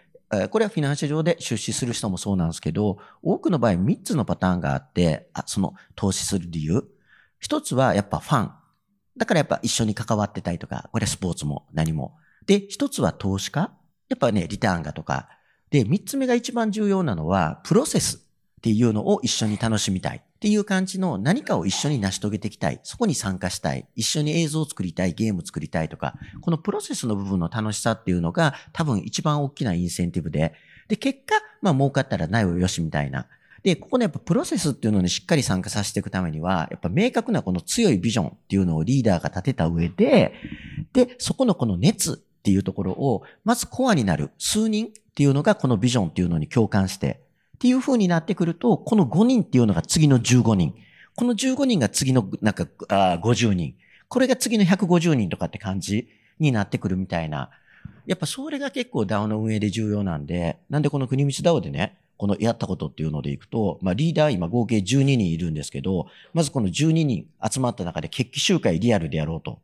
[0.51, 6.85] これはフィナンシェ上で出資する人もそうなんですけど、多くの場合3つのパターンがあって、あその投資する理由。
[7.41, 8.53] 一つはやっぱファン。
[9.17, 12.15] だからやっぱ一緒に関わってたりとか、これはスポーツも何も。
[12.49, 13.71] で、一つは投資家？
[14.09, 15.29] やっぱね、リターンがとか。
[15.71, 18.21] で、三つ目が一番重要なのは、プロセスっ
[18.63, 20.23] ていうのを一緒に楽しみたい。
[20.25, 22.81] っていう感じの何かを一緒に成し遂げていきたい。
[22.85, 23.87] そこに参加したい。
[23.97, 25.13] 一緒に映像を作りたい。
[25.13, 26.15] ゲーム作りたいとか。
[26.41, 30.55] このプロセスの部分の楽しさっていうのが多分一番大きなインセンティブで。
[30.89, 33.27] で、結果、まあ儲かったらないをよしみたいな。
[33.63, 40.33] で、ここね、やっぱプロセスっていうのにしっかり参加させていくためには、やっぱ明確なこの強いビジョンっていうのをリーダーが立てた上で、
[40.93, 47.21] で、そこのこの熱っていうところを、まずコアになる数人っていうのがこのビジョンっていうのに共感して、
[47.57, 50.75] っていう風になってくると、この5人っていうのが次の15人。
[51.15, 53.75] この15人が次のなんかあ50人。
[54.09, 57.51] これが次の150人とかって感じになってくるみたいな。
[58.07, 69.59] やっぱそれが結構 DAO の運営で重要なんで、なんでこの国光 DAO でね、このやったことっていうのでいくと、まあリーダー今合計12人いるんですけど、まずこの12人集まった中で決起集会リアルでやろうと。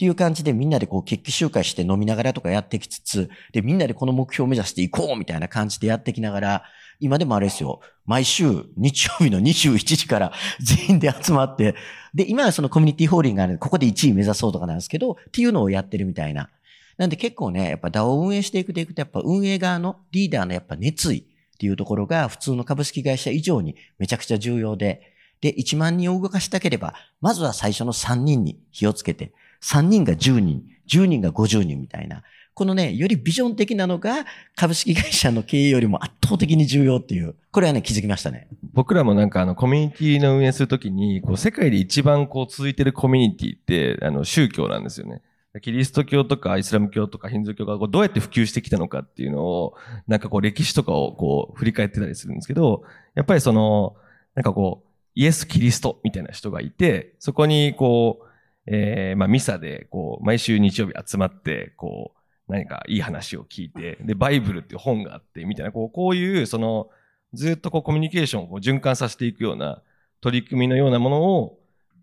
[0.00, 6.64] っていう感じでみんなでこう決起集会して飲みながらとかやってきつつ、でみんなでこの目標を目指していこうみたいな感じでやってきながら、
[7.00, 11.74] 今でもあれですよ、毎週日曜日の21時から 全員で集まって、
[12.14, 16.48] で、今はそのコミュニティホーリングがあるんで、ここで1位目指そうとかなんですけど、っていうのをやってるみたいな。
[16.96, 21.24] なんで結構ね、やっぱ DAO を運営していくといくと、やっぱ運営側のリーダーのやっぱ熱意っ
[21.58, 32.22] ていうところが普通の株式会社以上にめちゃくちゃ重要で、で、1万人を動かしたければ、まずは最初の3人に火をつけて、3人が10人、10人が50人みたいな。
[32.54, 37.36] このね、よりビジョン的なのが株式会社の経営よりも圧倒的に重要っていう。
[37.52, 38.48] これはね、気づきましたね。
[38.72, 45.22] 僕らもなんかあのコミュニティの運営するときに、こう世界で一番こう続いてるコミュニティって、あの宗教なんですよね。
[45.62, 49.74] キリスト教とかイスラム教とかヒンズー教がこうどうやって普及してきたのかっていうのを、
[50.06, 52.82] なんかこう歴史とかをこう振り返ってたりするんですけど、
[53.14, 53.96] やっぱりその、
[54.34, 58.29] なんかこう、イエス・キリストみたいな人がいて、そこにこう、
[58.66, 62.12] えー、まあミサでこう、毎週日曜日集まって、こ
[62.48, 66.90] う、何かいい話を聞いて、で、バイブルっていう本があって、みたいな、こう、こういう、その、
[67.32, 69.82] ずっとこうコミュニケーションをこう循環させていくような
[70.20, 71.60] 取り組みのようなものを、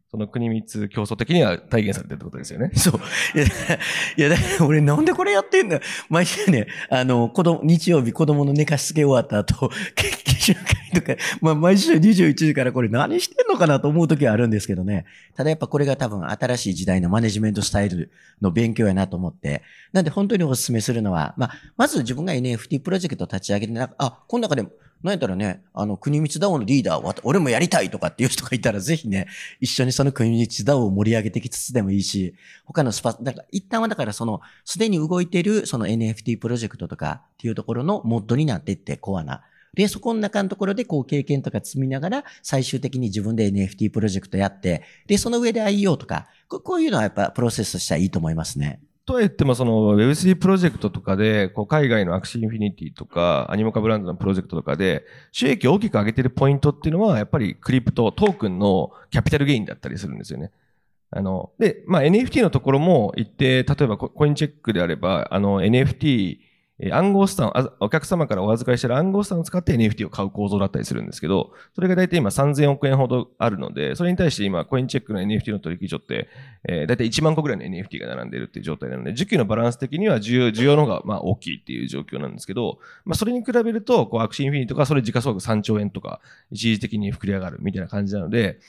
[0.09, 2.71] その国密競争的には体現されてるってことですよね。
[2.75, 2.93] そう。
[3.37, 9.69] いや、いや、だから俺なんでこれやってんだ毎週ね、あの、子供、日曜日子供の寝かしつけ終わった後、
[10.47, 15.05] 修会とか、まあ毎週21時からこれ何してんのかなと思う時はあるんですけどね。
[15.35, 19.63] ただやっぱこれが多分新しい時代のマネジメントスタイルの勉強やなと思って。
[19.91, 24.63] なんで本当にお勧めするのは、まあ、まず自分が NFT プロジェクト立ち上げて、あ、この中で、
[25.03, 29.27] なんやったらね、あの、国光 DAO のリーダー、俺もやりたいとかっていう人がいたら、ぜひね、
[29.59, 32.33] 一緒にその国光 DAO を盛り上げてきつつでもいいし、
[32.65, 39.43] 他のスパ、だから一旦はだからその、すでに動いてるその NFT プロジェクトとかっていうところのモッドになっていって、コアな。
[39.77, 48.81] で、そこの中のところでこう経験とか積みながら、最終的に自分で NFT プロジェクトやって、で、その上で IEO とか、こういうのはやっぱプロセスとしてはいいと思いますね。
[49.05, 60.51] とは言っても、その Web3 プロジェクトとかで、こう海外のアクシーインフィニティとか、アニモカブランドのプロジェクトとかで、収益を大きく上げてるポイントっていうのは、やっぱりクリプト、トークンのキャピタルゲインだったりするんですよね。
[61.11, 66.39] あの、で、まあ NFT のところも一定、例えばココインチェックであれば、あの NFT、
[66.79, 76.27] え暗号資産お客様からお預かりしている暗号資産を使って NFT を買う構造だったりするんですけど、それが大体今3000億円ほどあるので、それに対して今、コインチェックの NFT の取引所って、
[76.67, 86.21] えー、大体1万個ぐらいの NFT が並んでいるっていう状態なので、需給のバランス的には需要需要の方がまあ大きいっていう状況なんですけど、まあそれに比べると、こうアクシーインフィニティとか、それ時価総額3兆円とか、
[86.51, 88.59] 一時的に膨れ上がるみたいな感じなので、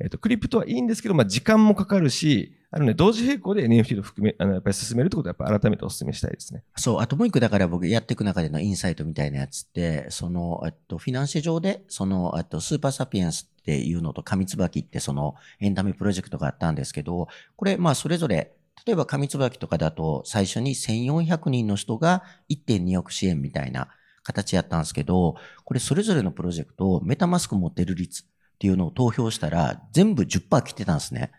[0.00, 6.62] えっ、と、クリプトはいいんですけど、まあ時間もかかるし、あのね、同時並行で NFT と含め、あの、やっぱり進めるってことはやっぱ改めてお勧めしたいですね。
[6.76, 18.52] そう、あともう一個だから僕やっていく中でのインサイトみたいなやつって、その、えっと、フィナンシェ上で、その、えっと、スーパーサピエンスっていうのと、神椿ってその、エンタメプロジェクトがあったんですけど、これ、まあ、それぞれ、
[18.86, 23.88] 例えば神椿とかだと、最初に1400人の人が1.2億支援みたいな
[24.22, 28.24] 形やったんですけど、これそれぞれのプロジェクトを、メタマスク持ってる率
[28.58, 31.30] っていうのを投票したら、全部10%来てたんですね。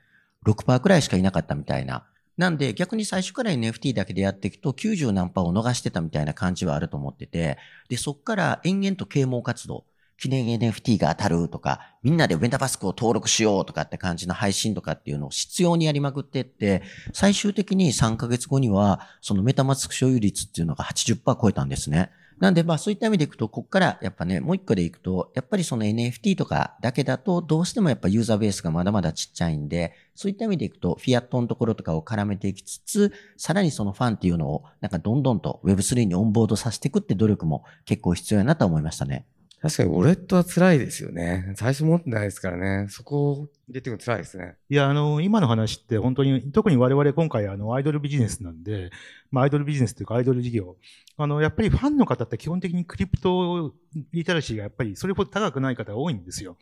[0.45, 2.05] 6%くらいしかいなかったみたいな。
[2.37, 7.57] なんで逆に最初から NFT だけでやっていくと90何パーを逃してたみたいな感じはあると思ってて、
[7.89, 9.83] で、そっから延々と啓蒙活動、
[10.17, 22.11] 記念 NFT が当たるとか、みんなでメタバスクを登録しようとかって感じの配信とかっていうのを必要にやりまくってって、最終的に3ヶ月後には、そのメタマスク所有率っていうのが80%超えたんですね。
[22.39, 39.25] なんで、まあそういった意味でいくと、こっからやっぱね、もう一個でいくと、やっぱりその NFT とかだけだと、どうしてもやっぱユーザーベースがまだまだちっちゃいんで、そういった意味でいくと、フィアットのところとかを絡めていきつつ、さらにそのファンっていうのを、なんかどんどんと Web3 にオンボードさせていくって努力も結構必要やなと思いましたね。
[39.61, 41.53] 確かにウォレットは辛いですよね。
[41.57, 42.87] 最初持ってないですからね。
[42.89, 43.35] そこを
[43.67, 44.55] 入れていくの辛いですね。
[44.69, 48.89] いや、あの、今の話って本当に、特に我々今回、あの、アイドルビジネスなんで、
[49.31, 50.77] まあ、アイドルビジネスというか、アイドル事業。
[51.17, 53.73] あの、やっぱりファンの方って基本的にクリプト
[54.13, 56.55] リテラシーがやっぱりそれほど高くない方が多いんですよ。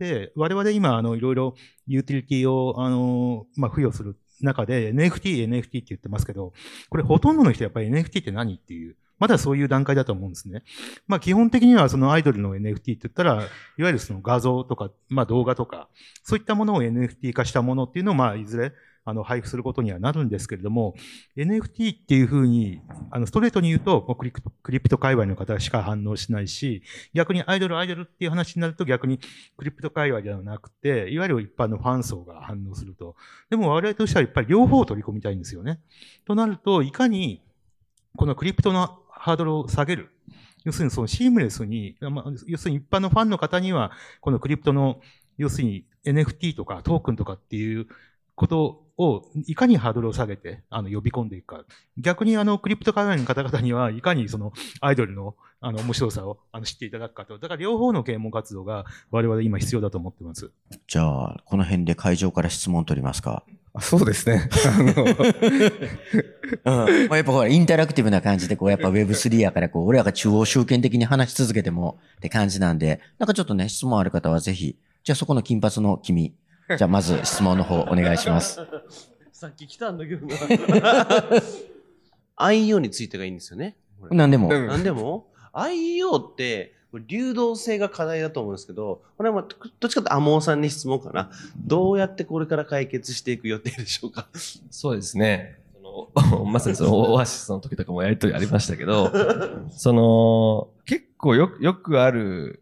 [0.00, 1.54] で、我々今、あの、いろいろ
[1.86, 6.52] ユーティリティを、あの、まあ、付与する中で NFT、NFT って言ってますけど、
[6.90, 10.64] これほとんどの人やっぱり NFT って何っていう、まだそういう段階だと思うんですね。
[11.06, 13.46] まあ基本的にはそのアイドルの NFT って言ったら、いわ
[13.78, 15.88] ゆるその画像とか、まあ動画とか、
[16.24, 18.72] そういったものを NFT 化したものっていうのを、まあいずれ、
[19.04, 20.96] あの、配布することにはなるんですけれども、
[21.36, 22.80] NFT っていうふうに、
[23.12, 26.82] あの、ストレートに言うと、クリプト、クリプト界隈の方しか反応しないし、
[27.14, 29.20] 逆にアイドル、アイドルっていう話になると逆に
[29.56, 33.14] クリプト界隈ではなくて、いわゆる一般のファン層が反応すると。
[33.50, 35.78] でも我々としてはやっぱり両方を取り込みたいんですよね。
[36.24, 37.42] となると、いかに、
[38.16, 40.10] このクリプトのハードルを下げる。
[40.64, 45.00] 要するにそのシームレスに、まあ、要するに一般のファンの方には、このクリプトの、
[45.38, 47.86] 要するに NFT とかトークンとかっていう
[48.34, 51.64] ことをいかにハードルを下げて、あの、呼び込んでいくか。
[51.98, 57.38] 逆にあの、クリプト界隈の方々にはいかにその、アイドルの、あの、面白さを、あの、知っていただくかと。
[57.38, 60.50] だから両方の啓蒙活動が我々今必要だと思ってます。
[60.86, 63.44] じゃあ、この辺で会場から質問取りますか？
[63.74, 64.50] あそうですね。
[64.66, 64.92] あの、
[66.84, 67.08] うん。
[67.08, 76.34] まあやっぱほら、インタラクティブな感じで、こう、やっぱ Web3 やから、こう、俺らが中央集権的に話し続けてもって感じなんで、なんかちょっとね、質問ある方はぜひ、じゃあそこの金髪の君、
[76.78, 78.60] じゃあまず質問の方お願いします。
[79.32, 80.34] さっき来たんだけどな。
[82.36, 83.76] IO についてがいいんですよね。
[84.10, 84.48] 何でも。
[84.48, 86.74] うん何でも ?IO って、
[87.06, 91.30] 流動性が課題だと思うんですけど、これはまあどっちかというと、アモーさんに質問かな。
[91.56, 94.28] どうやってこれから解決していく予定でしょうか？
[94.70, 95.58] そうですね。
[96.46, 99.10] まさにそのオアシスの時とかもやりとりありましたけど、
[99.70, 102.61] その、結構よよくある、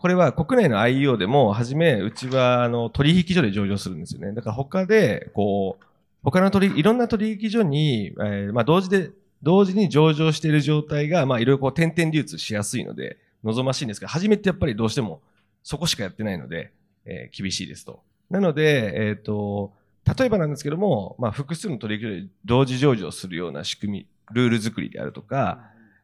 [0.00, 4.32] これは国内の IEO でも、はじめ、うちは、あの、取引所で上場するんですよね。
[4.32, 5.84] だから他で、こう、
[6.24, 9.12] 他の取り、いろんな取引所に、えーまあ、同時で、
[9.42, 15.22] 同時に上場している状態が、まあ、いろいろこう、点々流通しやすいので、望ましいんですけど、初めてやっぱりどうしても、
[15.62, 16.72] そこしかやってないので、
[17.04, 18.02] えー厳しいですと。
[18.28, 19.72] なので、えっ、と、
[20.18, 25.60] 例えばなんですけども、まあ、複数の取引所で同時上場するような仕組み、ルール作りであるとか、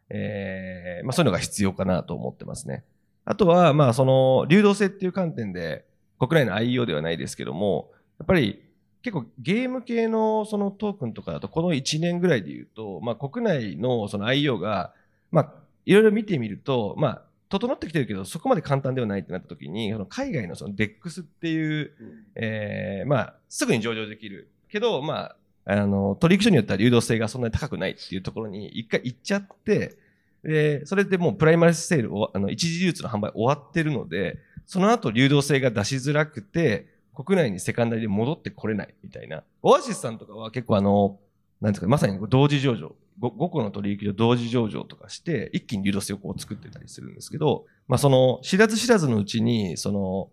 [0.08, 2.84] えーまあ、そういうのが必要かなと思ってますね。
[3.26, 5.84] あとは、まあ、その、流動性っていう観点で、
[6.18, 8.62] 国内の IEO ではないですけども、やっぱり、
[9.02, 14.94] 結構ゲーム系のそのトークンとかだと、この1年ぐらいで言うと、まあ、国内のその IEO が、
[15.32, 15.52] まあ、
[15.84, 21.92] いろいろ見てみると、まあ、整ってきてるけど、そこまで簡単ではないってなった時に、その海外のその DEX っていう、
[22.36, 24.50] えーまあ、すぐに上場できる。
[24.68, 29.98] けど、まあ、あの、取引所によっては流動性がそんなに高くないっていうところに一回行っちゃって、
[30.46, 39.42] で、それでもうプライマリスセールを、あの、一時流通の販売終わってるので、その後流動性が出しづらくて、国内にセカンダリで戻ってこれないみたいな。
[39.62, 41.18] オアシスさんとかは結構あの、
[41.60, 42.94] なんですか、まさに同時上場。
[43.20, 50.28] 5, 5個の取引所同時上場とかして、一気に流動性をこう作ってたりするんですけど、まあその、知らず知らずのうちに、その、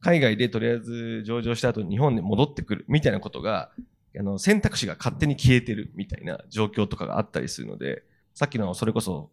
[0.00, 3.70] 海外でとりあえず上場した後日本に戻ってくるみたいなことが、
[4.18, 8.02] あの、選択肢が勝手に消えてるみたいな状況とかがあったりするので、
[8.34, 9.30] さっきのそれこそ、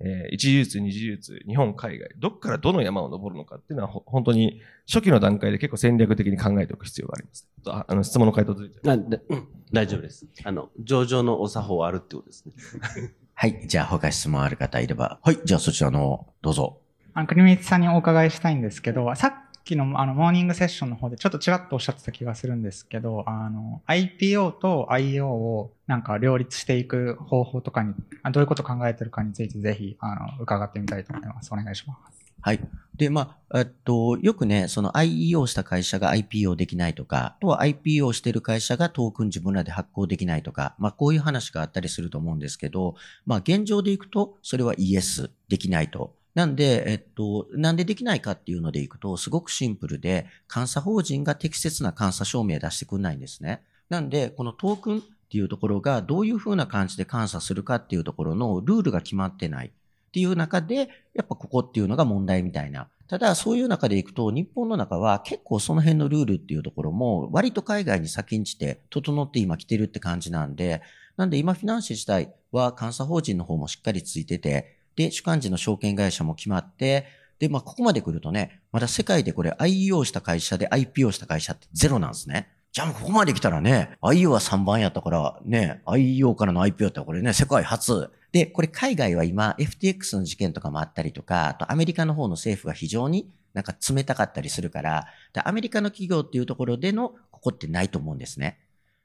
[0.00, 7.48] えー一次流通、二次流通、日本、海外、どっからどの山を登るのかっていうのはほ本当に初期の段階で結構戦略的に考えておく必要があります。
[7.66, 8.90] ああの、質問の回答続いて。
[8.90, 10.26] あでうん大丈夫です。
[10.44, 12.52] あの、上場のお作法あるってことですね。
[13.34, 13.66] はい。
[13.66, 15.20] じゃあ、他質問ある方いれば。
[15.22, 15.38] はい。
[15.44, 16.80] じゃあ、そちらの、どうぞ。
[17.14, 19.32] あの、国光さんにお伺いしたいんですけど、さっ
[19.70, 27.94] きのあのモーニングセッションの方でちょっとちらっとおっしゃってた気がするんですけど、あの、IPO と IO をなんか両立していく方法とかに、
[28.32, 31.52] どういうことを考えてるかについてぜひ、あの、伺ってみたいと思います。
[31.52, 32.20] お願いします。
[32.42, 32.60] はい。
[32.96, 42.94] で、まあ、えっと、よくね、その IEO した会社が IPO できないとか、あとは IPO してる会社がトークン自分らで発行できないとか、まあ、こういう話があったりすると思うんですけど、
[43.26, 46.14] まあ、現状でいくと、それは ES できないと。
[46.34, 53.62] なんで、えっと、なんでできないかっていうのでいくと、すごくシンプルで、監査法人が適切な監査証明を出してくんないんですね。
[53.88, 55.00] なんで、このトークンっ
[55.30, 59.68] ていうところがどういうふうな感じで監査するかっていうところのルールが決まってない。
[59.68, 62.88] っていう中で、やっぱここっていうのが問題みたいな。
[63.06, 70.82] ただ、そういう中でいくと、日本の中は結構その辺のルールっていうところも、割と海外に先んじて整って今来てるって感じなんで、
[71.16, 77.06] なんで今フィナンシェ自体は監査法人の方もしっかりついてて、で、主幹事の証券会社も決まって、
[77.38, 82.48] で、まあ、ここまで来るとね、まだ世界でこれ IEO した会社で IPO した会社ってゼロなんですね。
[82.72, 88.10] じゃあここまで来たらね、IEO は3番やったから、ね、IEO からの IPO ったらこれね、世界初。
[88.30, 98.58] で、これ海外は今 FTX の事件とかもあったりとか、あとアメリカの方の政府が非常になんか冷たかったりするから、でアメリカの企業っていうところでのここってないと思うんですね。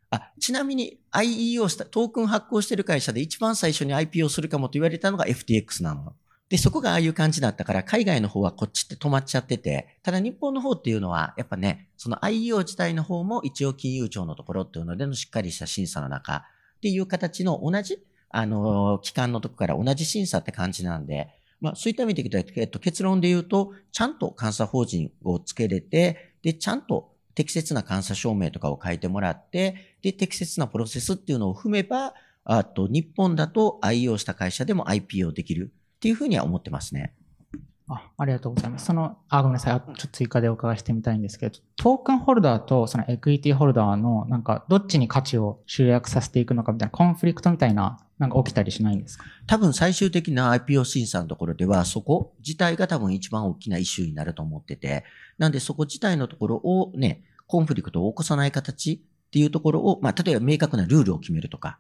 [0.10, 6.14] あ、ちなみに IEO した、トークン発行してる会社で一番最初に IPO するかもと言われたのが FTX なの。
[6.48, 16.36] で、そこがああいう感じだったから、海外の方はこっちって止まっちゃってて、ただ日本の方っていうのは、やっぱね、その IEO 自体の方も一応金融庁のところっていうのでのしっかりした審査の中
[16.78, 17.98] っていう形の同じ、
[18.30, 21.30] あの機関のとこから同じ審査って感じなんで、
[21.62, 32.14] まあそういった意味で、えっと、結論で言うと、ちゃんと監査法人をつけれて、で、ちゃんと適切な監査証明とかを書いてもらって、で、適切なプロセスっていうのを踏めば、
[32.46, 37.14] あと、日本だと IEO した会社でも IPO できるっていうふうには思ってますね。
[37.88, 38.86] あありがとうございます。
[38.86, 39.80] その、あ、ごめんなさい。
[39.80, 49.26] ちょっと追加でお伺いしてみたいんですけど、トークンホルダーとそのエクイティホルダーの、なんか、どっちに価値を集約させていくのかみたいな、コンフリクトみたいな、なんか起きたりしないんですか？
[49.46, 55.04] 多分最終的な IPO 審査のところでは、そこ自体が多分一番大きなイシューになると思ってて、
[55.38, 58.94] なんでそこ自体のところをね、コンフリクトを起こさない形
[59.28, 61.78] っていうところを、まあ、例えば明確なルールを決めるとか、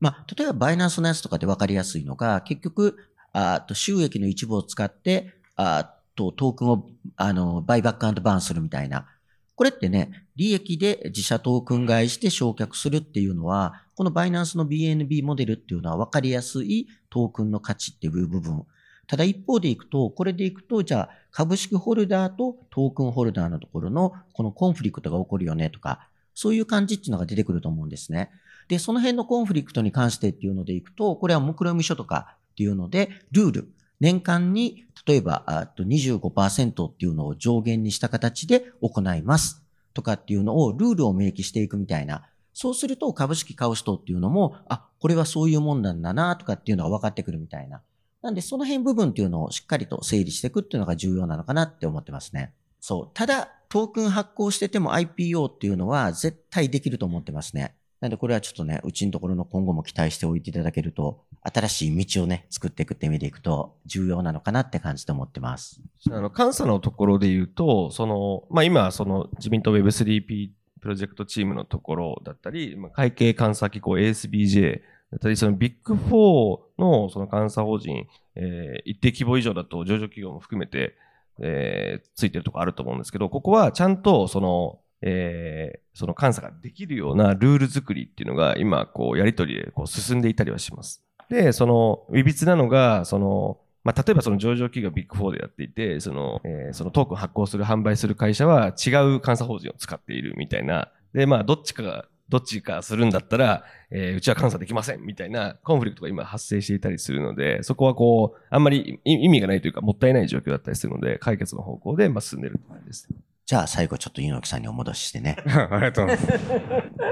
[0.00, 2.96] まあ、例えばバイナンスのやつとかで分かりやすいのが、結局、
[3.32, 9.06] あと収益の一部を使って、あとトークンを、あの、バイバックバーンするみたいな。
[9.54, 18.64] これってね、利益で自社トークン買いして償却するっていうのは、このバイナンスの BNB モデルっていうのは分かりやすいトークンの価値っていう部分。
[19.06, 28.30] ただ一方でいくと、これでいくと、じゃあ株式ホルダーとトークンホルダーのところのこのコンフリクトが起こるよねとか、そういう感じっていうのが出てくると思うんですね。
[28.68, 33.68] で、その辺のコンフリクトに関してっていうのでいくと、これは目論見書とかっていうので、ルール、
[34.00, 47.82] 年間に例えばあと25%っていうのを上限にした形で行いますとかっていうのをルールを明記していくみたいな、そうすると株式買う人っていうのも、あ、これはそういうもんなんだなとかっていうのが分かってくるみたいな。
[48.22, 52.54] なんでその辺部分っていうのをしっかりと整理していくっていうのが重要なのかなって思ってますね。
[52.80, 53.10] そう。
[53.12, 57.74] ただ、トークン発行してても IPO っていうのは絶対できると思ってますね。
[58.00, 65.80] なんでこれはちょっとね、うちのところの今後も期待しておいていただけると、新しい道をね、作っていくって意味でいくと重要なのかなって感じで思ってます。
[66.10, 70.50] あの、監査のところで言うと、その、まあ、今、その自民党 Web3P
[70.84, 74.82] プロジェクトチームのところだったり、ま、会計監査機構 ASBJ
[75.12, 80.94] だったり、そのビッグ4のその監査法人、えー一定規模以上だと上場企業も含めて、
[81.40, 91.02] えーついてるところあると思うんですけど、ここはちゃんとその、えーその監査ができるようなルール作りっていうのが今、こう、やりとりでこう進んでいたりはします。
[91.30, 100.90] で、その、いびつなのが、その、まあ、例えばその上場企業ビッグ4でやっていて、その、えーそのトークン発行する、販売する会社は違う監査法人を使っているみたいな。
[101.12, 113.08] で、まあ、どっちかが、どっちかするんだったら、えーうちは監査できませんみたいなコンフリクトが今発生していたりするので、そこはこう、あんまりい意味がないというか、もったいない状況だったりするので、解決の方向で、まあ、進んでるって感じです。
[113.46, 115.36] じゃあ最後ちょっと柚木さんにお戻ししてね。
[115.46, 116.38] ありがとうございま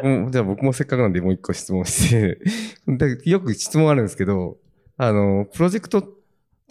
[0.01, 0.07] す。
[0.07, 2.39] も うじゃあ僕もせっかくなんでもう一個質問して、
[2.89, 4.57] でよく質問あるんですけど、
[4.97, 6.09] あの、プロジェクト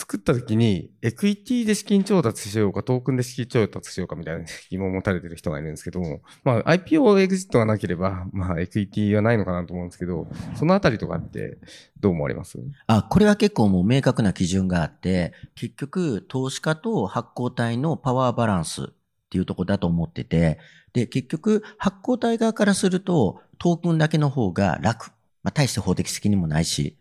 [0.02, 11.60] 作った時に、エクイティで資金調達しようか、トークンで資金調達しようかみたいな疑問を持たれてる人がいるんですけども、まあ IPO エグジットがなければ、まあエクイティはないのかなと思うんですけど、そのあたりとかって
[12.00, 12.58] どう思われます？
[12.88, 18.86] あ、これは結構もう明確な基準があって、結局、投資家と発行体のパワーバランスっ
[19.30, 20.58] ていうとこだと思ってて、
[20.94, 25.12] で、結局、発行体側からすると、トークンだけの方が楽。
[25.44, 26.98] まあ、大して法的責任もないし。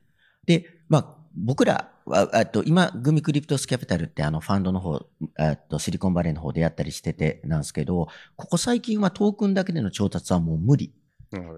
[0.46, 10.92] で、まあ、僕ら、あと、今、グミクリプトスキャピタルってあのファンドの方、あとシリコンバレーの方でやったりしててなんですけど、ここ最近はトークンだけでの調達はもう無理。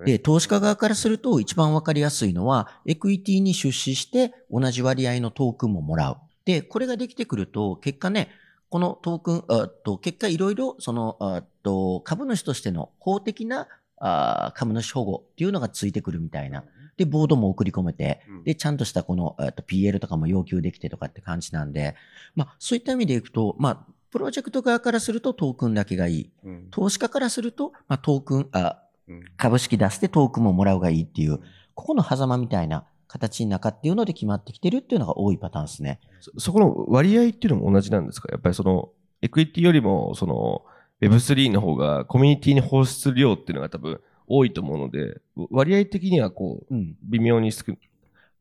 [0.05, 6.17] で、投資家側からすると一番わかりやすいのは、エクイティに出資して同じ割合のトークンももらう。
[6.45, 8.29] で、これができてくると、結果ね、
[8.69, 13.69] このトークン、あと結果いろいろ、その、あと株主としての法的な
[13.99, 16.65] あ株主保護っていうのがついてくるみたいな。
[16.97, 21.95] で、ボードも送り込めて、で、ちゃんとしたこの、えっと PL とかも要求できてとかって感じなんで、
[22.35, 26.31] まあ、そういった意味でいくと、まあ、プロジェクト側からするとトークンだけがいい。
[26.45, 31.39] うん投資家からすると、まあ、トークン、あ、うん株式出してトークンももらうがいいっていう、
[31.75, 36.01] ここの狭間みたいな形の中っていうので決まってきてるっていうのが多いパターンですね。
[36.21, 38.29] そそこの割合っていうのも同じなんですか？
[38.31, 38.91] やっぱりその、
[39.23, 40.63] エクイティよりも、その、
[41.01, 45.21] Web3 の方がコミュニティに放出量っていうのが多分多いと思うので、
[45.51, 46.97] 割合的にはこう、うん。
[47.05, 47.65] 微妙に少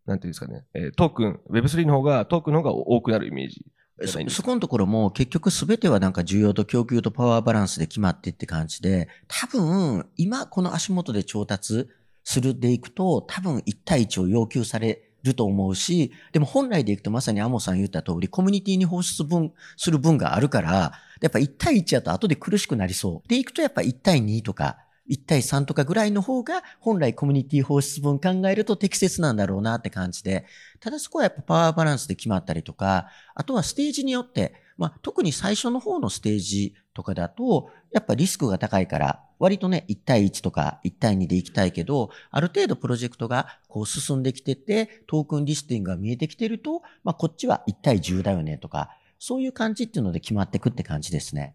[0.06, 3.66] なんていうんですかね、えートークン、Web3 の方が、トークンの方が多くなるイメージ
[4.08, 4.20] そ。
[4.30, 11.88] そこのところも結局すべてはなんか需要と供給とパワーバランスで決まってって感じで、多分今この足元で調達
[12.24, 23.28] するでいくと多分1対1を要求されると思うし、でも本来でいくとまさにアモさん言った通りコミュニティに放出分する分があるから、やっぱ1対1やと後で苦しくなりそう。
[23.28, 24.78] でいくとやっぱ1対2とか、
[25.12, 30.46] 1対3とかぐらいの方が本来コミュニティ放出分考えると適切なんだろうなって感じで、
[30.80, 48.90] ただそこはやっぱパワーバランスで決まったりとか、あとはステージによって、まあ、特に最初の方のステージとかだと、やっぱリスクが高いから、割とね、1対1とか1対2で行きたいけど、ある程度プロジェクトがこう進んできてて、トークンリスティングが見えてきてると、まあ、こっちは1対10だよねとか、
[49.20, 51.54] そういう感じっていうので決まってくって感じですね。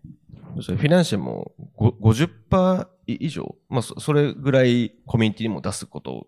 [0.63, 6.27] フィナンシェもご50%以上、まあ、そそれぐらいコミュニティにも出すことを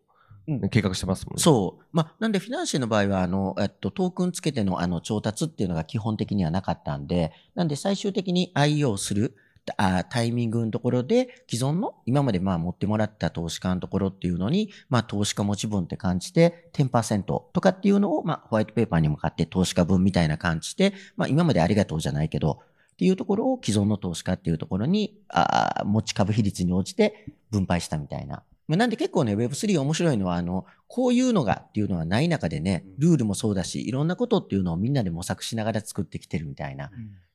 [0.49, 1.43] うん計画してますもんね。
[1.43, 1.85] そう。
[1.93, 9.37] まあ、なんで、フィナンシェの場合は、あの、えっと、トークンつけての、あの、調達っていうのが基本的にはなかったんで、なんで、最終的に IO する、
[9.77, 22.61] あタイミングのところで、既存の、今までまあ持ってもらった投資家のところっていうのに、まあ投資家持ち分って感じで、10%とかっていうのを、まあホワイトペーパーに向かって投資家分みたいな感じで、まあ今までありがとうじゃないけど、
[22.99, 28.43] っていうところを既存の投資家っていうところに、あー持ち株比率に応じて分配したみたいな。
[28.67, 36.91] まあなんで結構ね、Web3 面白いのは、あの、こういうのがっていうのはない中でね、ルールもそうだし、いろんなことっていうのをみんなで模索しながら作ってきてるみたいな。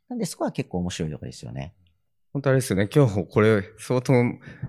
[0.10, 1.74] なんでそこは結構面白いところですよね。
[2.34, 2.90] 本当あれですよね。
[2.94, 4.14] 今日これ相当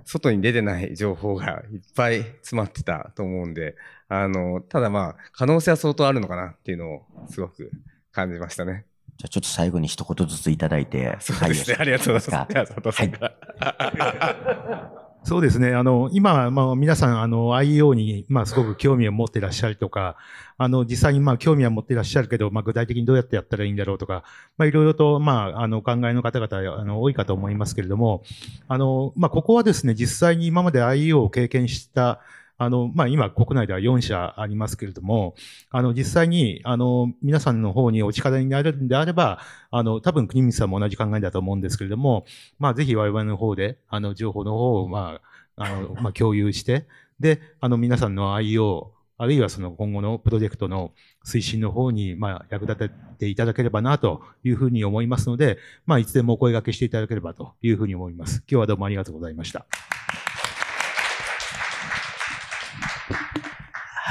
[0.05, 3.75] 外に出てない情報がいっぱい詰まってたと思うんで、
[4.07, 7.73] あの、ただまあ可能性は相当あるのかなっていうのをすごく
[8.13, 8.87] 感じましたね。
[9.17, 11.77] じゃあちょっと最後に一言ずついただいて、そうですね。
[11.79, 12.53] ありがとうございます。
[12.53, 15.05] じゃあ佐藤さんから。
[15.25, 15.75] そうですね。
[15.75, 20.17] あの、今、まあ、皆さん、あの、IEO に、まあ、すごく興味を持ってらっしゃるとか、
[20.59, 24.23] あの、実際に、まあ、興味は持ってらっしゃるけど、まあ、具体的にどうやってやったらいいんだろうとか、
[24.59, 28.23] まあ、いろいろと、まあ、あの、お考えの方々、あの、多いかと思いますけれども、
[28.69, 32.21] あの、まあ、ここはですね、実際に今まで IEO を経験した、
[32.57, 35.35] あの、まあ、今、国内では4社ありますけれども、
[35.71, 39.41] あの、実際に、あの、皆さんの方にお力になれるんであれば、
[39.71, 42.27] あの、多分、国光さんも同じ考えだと思うんですけれども、
[42.59, 45.21] まあ、ぜひ我々の方で、あの、情報の方を、ま
[45.57, 46.87] あ、あの、まあ、共有して、
[47.19, 50.93] で、あの、皆さんの IO、あるいはその今後のプロジェクトの
[51.25, 58.43] 推進の方に、まあ、役立てていただければな、というふうに思いますので、まあ、いつでもお声掛けしていただければというふうに思います。
[58.51, 59.67] 今日はどうもありがとうございました。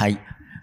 [0.04, 0.18] はい。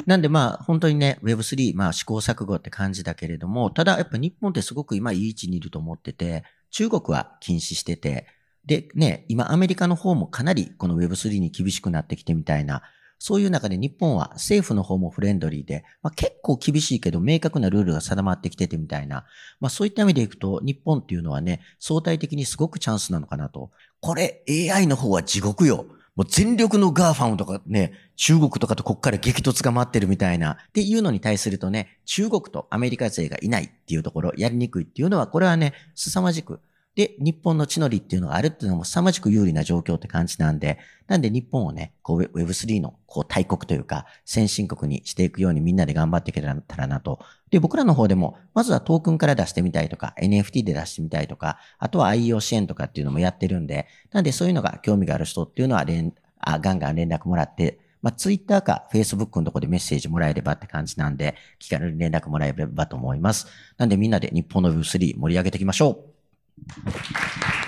[0.06, 8.28] なんでまあ、本当にね、Web3、まあ試行錯誤って感じだけれども、ただやっぱ日本ってすごく今いい位置にいると思ってて、中国は禁止してて、
[8.68, 12.84] でね、今アメリカの方もかなりこの Web3 に厳しくなってきてみたいな、
[13.18, 19.26] そういう中で日本は政府の方もフレンドリーで、まあ、結構厳しいけど明確なルールが定まってきててみたいな、
[19.60, 23.72] まあそういった意味でいくと日本っていうのはね、相対的にすごくチャンスなのかなと。
[24.02, 25.88] これ AI の方は地獄よ。
[26.16, 36.60] もう全力の GAFAM とかね、中国とかとこっから激突が待ってるみたいな、っていうのに対するとね、中国とアメリカ勢がいないっていうところ、やりにくいっていうのは、これはね、凄まじく。
[36.96, 47.20] で、日本の地の利っていうのがあるっていうのも凄まじく有利な状況って感じなんで、なんで日本をね、こう Web3 のこう大国というか、先進国にしていくようにみんなで頑張っていけたらなと。
[47.52, 63.48] で、僕らの方でも、まずはトークンから出してみたいとか、NFT で出してみたいとか、あとは IEO 支援とかっていうのもやってるんで、なんでそういうのが興味がある人っていうのは連、あガンガン連絡もらって、まあ、Twitter か Facebook のとこでメッセージもらえればって感じなんで、気軽に連絡もらえればと思います。
[63.78, 66.06] なんでみんなで日本の Web3 盛り上げていきましょ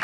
[0.00, 0.03] う。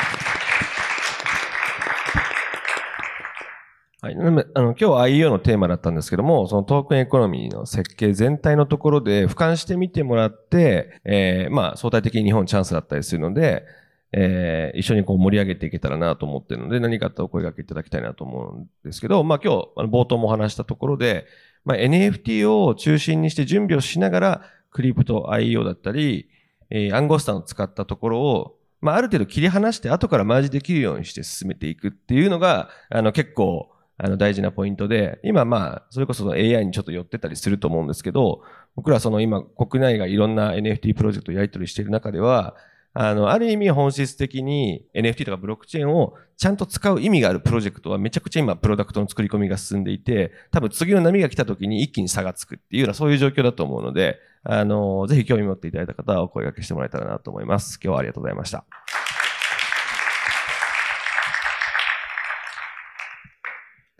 [4.03, 4.15] はい。
[4.15, 4.25] な
[4.55, 13.63] あの、今日 IEO のテーマだったんですけども、そのトークンエコノミーの設計全体のところで俯瞰してみてもらって、えー、まあ、相対的に日本チャンスだったりするので、
[14.11, 21.27] えー、一緒にこう盛り上げていけたらなと思ってるので、何かあったらお声掛けいただきたいなと思うんですけど、まあ今日、あの冒頭もお話したところで、
[21.63, 24.41] まあ NFT を中心にして準備をしながら、
[24.71, 26.27] クリプト IEO だったり、
[26.71, 33.70] えー、アンゴスタンを使ったところを、まあある程度切り離して後からマージできるようにして進めていくっていうのが、あの結構、
[34.03, 38.41] あの大事なポイントで、今まあ、それこそ AI にちょっと寄ってたりすると思うんですけど、
[38.75, 42.55] 僕らその今国内がいろんな NFT プロジェクトをやり取りしている中では、
[42.95, 57.79] あの、ある意味本質的に NFT とかブロックチェーンをちゃんと使う意味があるプロジェクトはめちゃくちゃ今プロダクトの作り込みが進んでいて、多分次の波が来た時に一気に差がつくっていうようなそういう状況だと思うので、あの、ぜひ興味持っていただいた方はお声掛けしてもらえたらなと思います。
[57.81, 58.65] 今日はありがとうございました。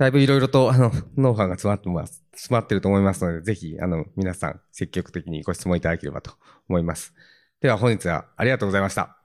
[0.02, 6.32] だいぶいろいろと、あの、 ノウハウが詰まってます、詰まってると思いますので、ぜひ、あの、皆さん、積極的にご質問いただければと
[6.68, 7.14] 思います。
[7.60, 9.16] では、本日はありがとうございました。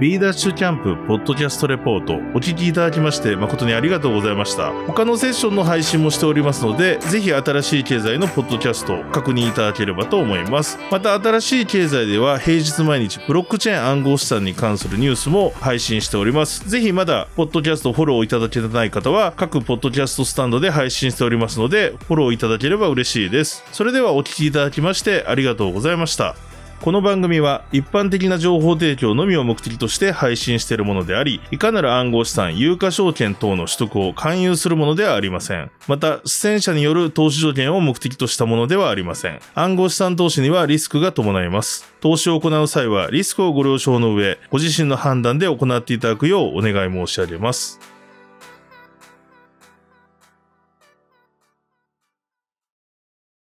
[0.00, 2.14] B ダッシュキャンプポッドキャストレポート。
[2.14, 4.70] お聞きいただきまして誠にありがとうございました。
[4.86, 10.78] 他のセッションの配信もしておりますのでぜひ新しい経済のポッドキャストを確認いただければと思います。
[10.92, 16.70] また新しい経済では平日毎日ブロックチェーン暗号資産に関するニュースも配信しております。
[16.70, 23.64] ぜひまだポッドキャストフォローいただけてない方は各ポッドキャストスタンドで配信しておりますのでフォローいただければ嬉しいです。
[23.72, 26.36] それではお聞きいただきましてありがとうございました。
[26.80, 35.72] この番組は一般的な情報提供のみを目的として配信しているものであり、いかなる暗号資産、有価証券等の取得を勧誘するものではありません。
[35.88, 39.40] また、出演者による投資条件を目的としたものではありません。
[39.54, 41.92] 暗号資産投資にはリスクが伴います。
[42.00, 47.97] 投資を行う際はリスクをご了承の上、ご自身の判断で行っていただくようお願い申し上げます。